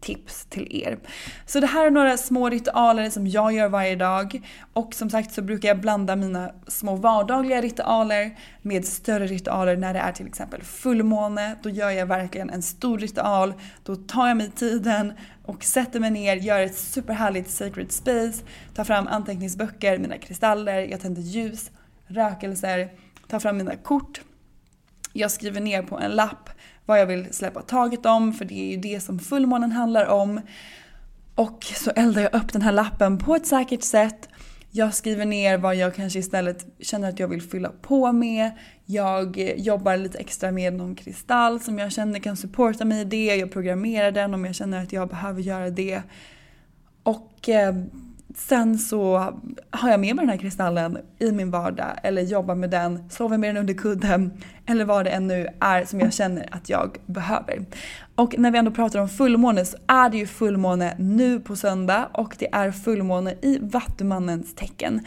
tips 0.02 0.44
till 0.44 0.82
er. 0.84 0.98
Så 1.46 1.60
det 1.60 1.66
här 1.66 1.86
är 1.86 1.90
några 1.90 2.16
små 2.16 2.48
ritualer 2.48 3.10
som 3.10 3.26
jag 3.26 3.52
gör 3.52 3.68
varje 3.68 3.96
dag. 3.96 4.40
Och 4.72 4.94
som 4.94 5.10
sagt 5.10 5.34
så 5.34 5.42
brukar 5.42 5.68
jag 5.68 5.80
blanda 5.80 6.16
mina 6.16 6.50
små 6.66 6.96
vardagliga 6.96 7.60
ritualer 7.60 8.38
med 8.62 8.84
större 8.84 9.26
ritualer 9.26 9.76
när 9.76 9.94
det 9.94 10.00
är 10.00 10.12
till 10.12 10.26
exempel 10.26 10.62
fullmåne. 10.62 11.56
Då 11.62 11.70
gör 11.70 11.90
jag 11.90 12.06
verkligen 12.06 12.50
en 12.50 12.62
stor 12.62 12.98
ritual. 12.98 13.54
Då 13.82 13.96
tar 13.96 14.28
jag 14.28 14.36
mig 14.36 14.50
tiden 14.50 15.12
och 15.44 15.64
sätter 15.64 16.00
mig 16.00 16.10
ner, 16.10 16.36
gör 16.36 16.60
ett 16.60 16.76
superhärligt 16.76 17.50
sacred 17.50 17.92
space, 17.92 18.44
tar 18.74 18.84
fram 18.84 19.06
anteckningsböcker, 19.06 19.98
mina 19.98 20.18
kristaller, 20.18 20.80
jag 20.80 21.00
tänder 21.00 21.22
ljus, 21.22 21.70
rökelser, 22.06 22.88
tar 23.28 23.38
fram 23.38 23.56
mina 23.56 23.76
kort. 23.76 24.20
Jag 25.12 25.30
skriver 25.30 25.60
ner 25.60 25.82
på 25.82 25.98
en 25.98 26.10
lapp 26.10 26.50
vad 26.86 27.00
jag 27.00 27.06
vill 27.06 27.32
släppa 27.32 27.62
taget 27.62 28.06
om, 28.06 28.32
för 28.32 28.44
det 28.44 28.54
är 28.54 28.70
ju 28.70 28.76
det 28.76 29.00
som 29.00 29.18
fullmånen 29.18 29.72
handlar 29.72 30.06
om. 30.06 30.40
Och 31.34 31.64
så 31.64 31.90
eldar 31.90 32.22
jag 32.22 32.34
upp 32.34 32.52
den 32.52 32.62
här 32.62 32.72
lappen 32.72 33.18
på 33.18 33.34
ett 33.34 33.46
säkert 33.46 33.82
sätt. 33.82 34.28
Jag 34.70 34.94
skriver 34.94 35.24
ner 35.24 35.58
vad 35.58 35.76
jag 35.76 35.94
kanske 35.94 36.18
istället 36.18 36.66
känner 36.80 37.08
att 37.08 37.18
jag 37.18 37.28
vill 37.28 37.42
fylla 37.42 37.68
på 37.68 38.12
med. 38.12 38.50
Jag 38.86 39.54
jobbar 39.56 39.96
lite 39.96 40.18
extra 40.18 40.52
med 40.52 40.72
någon 40.72 40.94
kristall 40.94 41.60
som 41.60 41.78
jag 41.78 41.92
känner 41.92 42.18
kan 42.18 42.36
supporta 42.36 42.84
mig 42.84 43.00
i 43.00 43.04
det. 43.04 43.36
Jag 43.36 43.52
programmerar 43.52 44.10
den 44.12 44.34
om 44.34 44.44
jag 44.44 44.54
känner 44.54 44.82
att 44.82 44.92
jag 44.92 45.08
behöver 45.08 45.40
göra 45.42 45.70
det. 45.70 46.02
Och 47.02 47.48
eh, 47.48 47.74
sen 48.36 48.78
så 48.78 49.32
har 49.70 49.90
jag 49.90 50.00
med 50.00 50.16
mig 50.16 50.22
den 50.22 50.28
här 50.28 50.36
kristallen 50.36 50.98
i 51.18 51.32
min 51.32 51.50
vardag 51.50 51.98
eller 52.02 52.22
jobbar 52.22 52.54
med 52.54 52.70
den, 52.70 53.10
sover 53.10 53.38
med 53.38 53.50
den 53.50 53.56
under 53.56 53.74
kudden 53.74 54.32
eller 54.66 54.84
vad 54.84 55.04
det 55.04 55.10
än 55.10 55.26
nu 55.26 55.48
är 55.60 55.84
som 55.84 56.00
jag 56.00 56.12
känner 56.12 56.48
att 56.50 56.68
jag 56.68 56.96
behöver. 57.06 57.64
Och 58.14 58.34
när 58.38 58.50
vi 58.50 58.58
ändå 58.58 58.70
pratar 58.70 58.98
om 58.98 59.08
fullmåne 59.08 59.64
så 59.64 59.76
är 59.86 60.10
det 60.10 60.16
ju 60.16 60.26
fullmåne 60.26 60.94
nu 60.98 61.40
på 61.40 61.56
söndag 61.56 62.08
och 62.12 62.36
det 62.38 62.48
är 62.52 62.70
fullmåne 62.70 63.34
i 63.42 63.58
Vattumannens 63.62 64.54
tecken. 64.54 65.00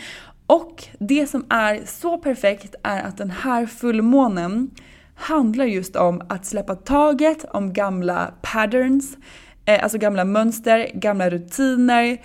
Och 0.47 0.83
det 0.99 1.27
som 1.27 1.45
är 1.49 1.81
så 1.85 2.17
perfekt 2.17 2.75
är 2.83 3.03
att 3.03 3.17
den 3.17 3.31
här 3.31 3.65
fullmånen 3.65 4.71
handlar 5.15 5.65
just 5.65 5.95
om 5.95 6.21
att 6.29 6.45
släppa 6.45 6.75
taget 6.75 7.45
om 7.51 7.73
gamla 7.73 8.33
patterns, 8.41 9.17
eh, 9.65 9.83
alltså 9.83 9.97
gamla 9.97 10.25
mönster, 10.25 10.91
gamla 10.93 11.29
rutiner, 11.29 12.17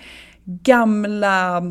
gamla, 0.63 1.63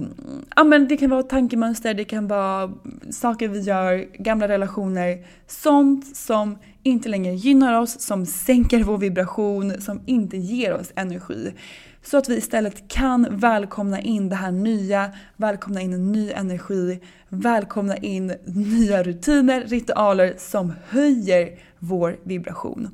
ja 0.57 0.64
men 0.64 0.88
det 0.88 0.97
kan 0.97 1.11
vara 1.11 1.23
tankemönster, 1.23 1.95
det 1.95 2.05
kan 2.05 2.29
vara 2.29 2.73
saker 3.11 3.49
vi 3.49 3.61
gör, 3.61 4.23
gamla 4.23 4.49
relationer, 4.49 5.27
sånt 5.47 6.16
som 6.16 6.59
inte 6.83 7.09
längre 7.09 7.35
gynnar 7.35 7.81
oss, 7.81 8.01
som 8.01 8.27
sänker 8.27 8.85
vår 8.85 8.99
vibration, 8.99 9.81
som 9.81 10.01
inte 10.07 10.37
ger 10.37 10.75
oss 10.75 10.93
energi. 10.97 11.55
Så 12.03 12.19
att 12.19 12.29
vi 12.29 12.37
istället 12.37 12.88
kan 12.88 13.27
välkomna 13.31 14.01
in 14.01 14.29
det 14.29 14.37
här 14.37 14.53
nya, 14.53 15.11
välkomna 15.37 15.81
in 15.81 15.93
en 15.93 16.12
ny 16.12 16.31
energi, 16.31 17.01
välkomna 17.29 17.97
in 17.97 18.35
nya 18.45 19.03
rutiner, 19.03 19.61
ritualer 19.61 20.35
som 20.38 20.73
höjer 20.88 21.59
vår 21.79 22.19
vibration. 22.25 22.88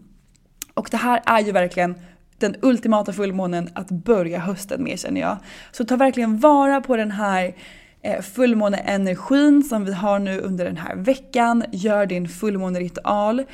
Och 0.74 0.88
det 0.90 0.96
här 0.96 1.22
är 1.26 1.40
ju 1.40 1.52
verkligen 1.52 1.94
den 2.38 2.56
ultimata 2.62 3.12
fullmånen 3.12 3.70
att 3.74 3.90
börja 3.90 4.38
hösten 4.38 4.82
med 4.82 5.00
känner 5.00 5.20
jag. 5.20 5.36
Så 5.72 5.84
ta 5.84 5.96
verkligen 5.96 6.38
vara 6.38 6.80
på 6.80 6.96
den 6.96 7.10
här 7.10 7.54
eh, 8.02 8.20
fullmåneenergin 8.22 9.62
som 9.62 9.84
vi 9.84 9.92
har 9.92 10.18
nu 10.18 10.40
under 10.40 10.64
den 10.64 10.76
här 10.76 10.96
veckan. 10.96 11.64
Gör 11.72 12.06
din 12.06 12.28
fullmåneritual. 12.28 13.44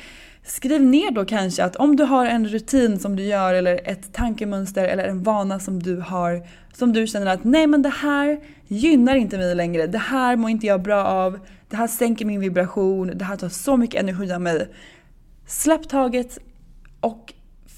Skriv 0.45 0.81
ner 0.81 1.11
då 1.11 1.25
kanske 1.25 1.63
att 1.63 1.75
om 1.75 1.95
du 1.95 2.03
har 2.03 2.25
en 2.25 2.47
rutin 2.47 2.99
som 2.99 3.15
du 3.15 3.23
gör 3.23 3.53
eller 3.53 3.79
ett 3.83 4.13
tankemönster 4.13 4.85
eller 4.85 5.03
en 5.03 5.23
vana 5.23 5.59
som 5.59 5.83
du 5.83 5.99
har 5.99 6.47
som 6.73 6.93
du 6.93 7.07
känner 7.07 7.27
att 7.27 7.43
nej 7.43 7.67
men 7.67 7.81
det 7.81 7.89
här 7.89 8.39
gynnar 8.67 9.15
inte 9.15 9.37
mig 9.37 9.55
längre. 9.55 9.87
Det 9.87 9.97
här 9.97 10.35
mår 10.35 10.49
inte 10.49 10.67
jag 10.67 10.81
bra 10.81 11.05
av. 11.05 11.39
Det 11.69 11.75
här 11.75 11.87
sänker 11.87 12.25
min 12.25 12.39
vibration. 12.39 13.11
Det 13.15 13.25
här 13.25 13.37
tar 13.37 13.49
så 13.49 13.77
mycket 13.77 14.01
energi 14.01 14.33
av 14.33 14.41
mig. 14.41 14.67
Släpp 15.45 15.89
taget 15.89 16.37
och 16.99 17.33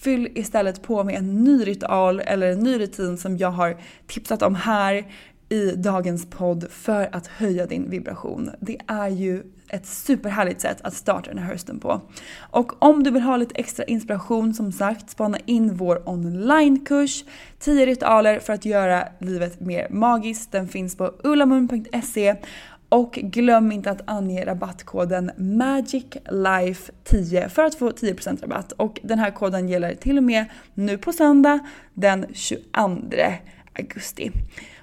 fyll 0.06 0.30
istället 0.36 0.82
på 0.82 1.04
med 1.04 1.15
en 1.15 1.44
ny 1.44 1.68
ritual 1.68 2.20
eller 2.20 2.52
en 2.52 2.60
ny 2.60 2.80
rutin 2.80 3.18
som 3.18 3.38
jag 3.38 3.52
har 3.52 3.78
tipsat 4.08 4.41
om 4.41 4.56
här 4.56 5.06
i 5.50 5.72
dagens 5.72 6.30
podd 6.30 6.68
för 6.72 7.10
att 7.12 7.28
höja 7.28 7.65
din 7.65 7.89
vibration. 7.89 8.52
Det 8.60 8.78
är 8.88 9.08
ju 9.08 9.44
ett 9.70 9.86
superhärligt 9.86 10.62
sätt 10.62 10.78
att 10.82 10.94
starta 10.94 11.30
den 11.30 11.38
här 11.38 11.48
hösten 11.48 11.80
på. 11.80 12.02
Och 12.52 12.84
om 12.84 13.04
du 13.04 13.12
vill 13.12 13.22
ha 13.22 13.38
lite 13.38 13.56
extra 13.56 13.86
inspiration 13.86 14.54
som 14.54 14.72
sagt, 14.72 15.10
spana 15.10 15.38
in 15.46 15.76
vår 15.76 16.10
onlinekurs 16.10 17.24
10 17.60 17.86
ritualer 17.86 18.39
för 18.39 18.54
att 18.54 18.65
göra 18.65 19.08
livet 19.20 19.60
mer 19.60 19.88
magiskt. 19.89 20.52
Den 20.52 20.68
finns 20.68 20.98
på 20.98 21.13
ullamun.se 21.24 22.36
och 22.95 23.12
glöm 23.12 23.71
inte 23.71 23.91
att 23.91 24.01
ange 24.05 24.45
rabattkoden 24.45 25.31
MAGICLIFE10 25.38 27.49
för 27.49 27.63
att 27.63 27.75
få 27.75 27.89
10% 27.89 28.41
rabatt. 28.41 28.71
Och 28.71 28.99
den 29.03 29.19
här 29.19 29.31
koden 29.31 29.69
gäller 29.69 29.95
till 29.95 30.17
och 30.17 30.23
med 30.23 30.45
nu 30.73 30.97
på 30.97 31.13
söndag 31.13 31.60
den 31.93 32.25
22 32.34 32.62
augusti. 33.79 34.31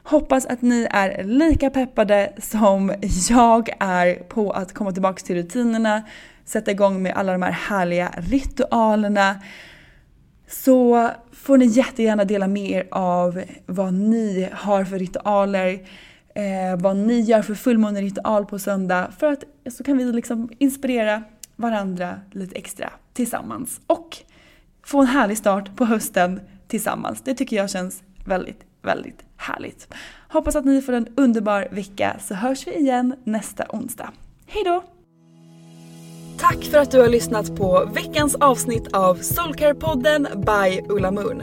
Hoppas 0.02 0.46
att 0.46 0.62
ni 0.62 0.88
är 0.90 1.24
lika 1.24 1.70
peppade 1.70 2.32
som 2.38 2.94
jag 3.30 3.68
är 3.80 4.14
på 4.14 4.50
att 4.50 4.74
komma 4.74 4.92
tillbaka 4.92 5.22
till 5.22 5.36
rutinerna, 5.36 6.02
sätta 6.44 6.70
igång 6.70 7.02
med 7.02 7.16
alla 7.16 7.32
de 7.32 7.42
här 7.42 7.52
härliga 7.52 8.12
ritualerna. 8.16 9.40
Så 10.48 11.10
får 11.32 11.56
ni 11.56 11.66
jättegärna 11.66 12.24
dela 12.24 12.48
med 12.48 12.70
er 12.70 12.88
av 12.90 13.42
vad 13.66 13.94
ni 13.94 14.48
har 14.52 14.84
för 14.84 14.98
ritualer, 14.98 15.80
eh, 16.34 16.76
vad 16.78 16.96
ni 16.96 17.20
gör 17.20 17.42
för 17.42 17.54
fullmåneritual 17.54 18.46
på 18.46 18.58
söndag 18.58 19.08
för 19.18 19.32
att 19.32 19.44
så 19.72 19.84
kan 19.84 19.98
vi 19.98 20.04
liksom 20.04 20.50
inspirera 20.58 21.22
varandra 21.56 22.20
lite 22.30 22.56
extra 22.56 22.90
tillsammans 23.12 23.80
och 23.86 24.16
få 24.84 25.00
en 25.00 25.06
härlig 25.06 25.38
start 25.38 25.76
på 25.76 25.84
hösten 25.84 26.40
tillsammans. 26.68 27.22
Det 27.24 27.34
tycker 27.34 27.56
jag 27.56 27.70
känns 27.70 28.02
väldigt, 28.26 28.60
väldigt 28.82 29.24
härligt. 29.36 29.94
Hoppas 30.28 30.56
att 30.56 30.64
ni 30.64 30.82
får 30.82 30.92
en 30.92 31.08
underbar 31.16 31.68
vecka 31.70 32.16
så 32.20 32.34
hörs 32.34 32.66
vi 32.66 32.74
igen 32.74 33.14
nästa 33.24 33.64
onsdag. 33.68 34.10
Hejdå! 34.46 34.82
Tack 36.38 36.64
för 36.64 36.78
att 36.78 36.90
du 36.90 37.00
har 37.00 37.08
lyssnat 37.08 37.56
på 37.56 37.90
veckans 37.94 38.34
avsnitt 38.34 38.92
av 38.92 39.18
Soulcare-podden 39.18 40.26
by 40.34 40.80
Ulla 40.88 41.10
Moon. 41.10 41.42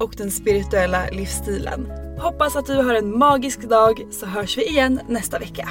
och 0.00 0.14
den 0.16 0.30
spirituella 0.30 1.06
livsstilen. 1.12 1.92
Hoppas 2.18 2.56
att 2.56 2.66
du 2.66 2.74
har 2.74 2.94
en 2.94 3.18
magisk 3.18 3.60
dag 3.60 4.06
så 4.10 4.26
hörs 4.26 4.58
vi 4.58 4.68
igen 4.68 5.00
nästa 5.08 5.38
vecka. 5.38 5.68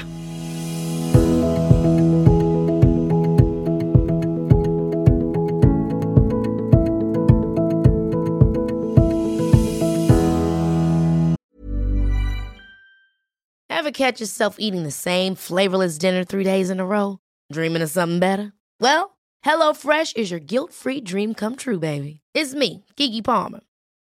Ever 13.69 13.91
catch 13.91 14.21
yourself 14.21 14.55
eating 14.59 14.83
the 14.83 14.91
same 14.91 15.35
flavorless 15.35 15.97
dinner 15.97 16.23
three 16.23 16.43
days 16.43 16.69
in 16.69 16.79
a 16.79 16.85
row? 16.85 17.17
Dreaming 17.51 17.81
of 17.81 17.89
something 17.89 18.19
better? 18.19 18.53
Well, 18.79 19.17
HelloFresh 19.45 20.15
is 20.15 20.29
your 20.29 20.39
guilt-free 20.39 21.01
dream 21.01 21.33
come 21.33 21.55
true, 21.55 21.79
baby. 21.79 22.21
It's 22.35 22.53
me, 22.53 22.85
Kiki 22.95 23.21
Palmer. 23.21 23.61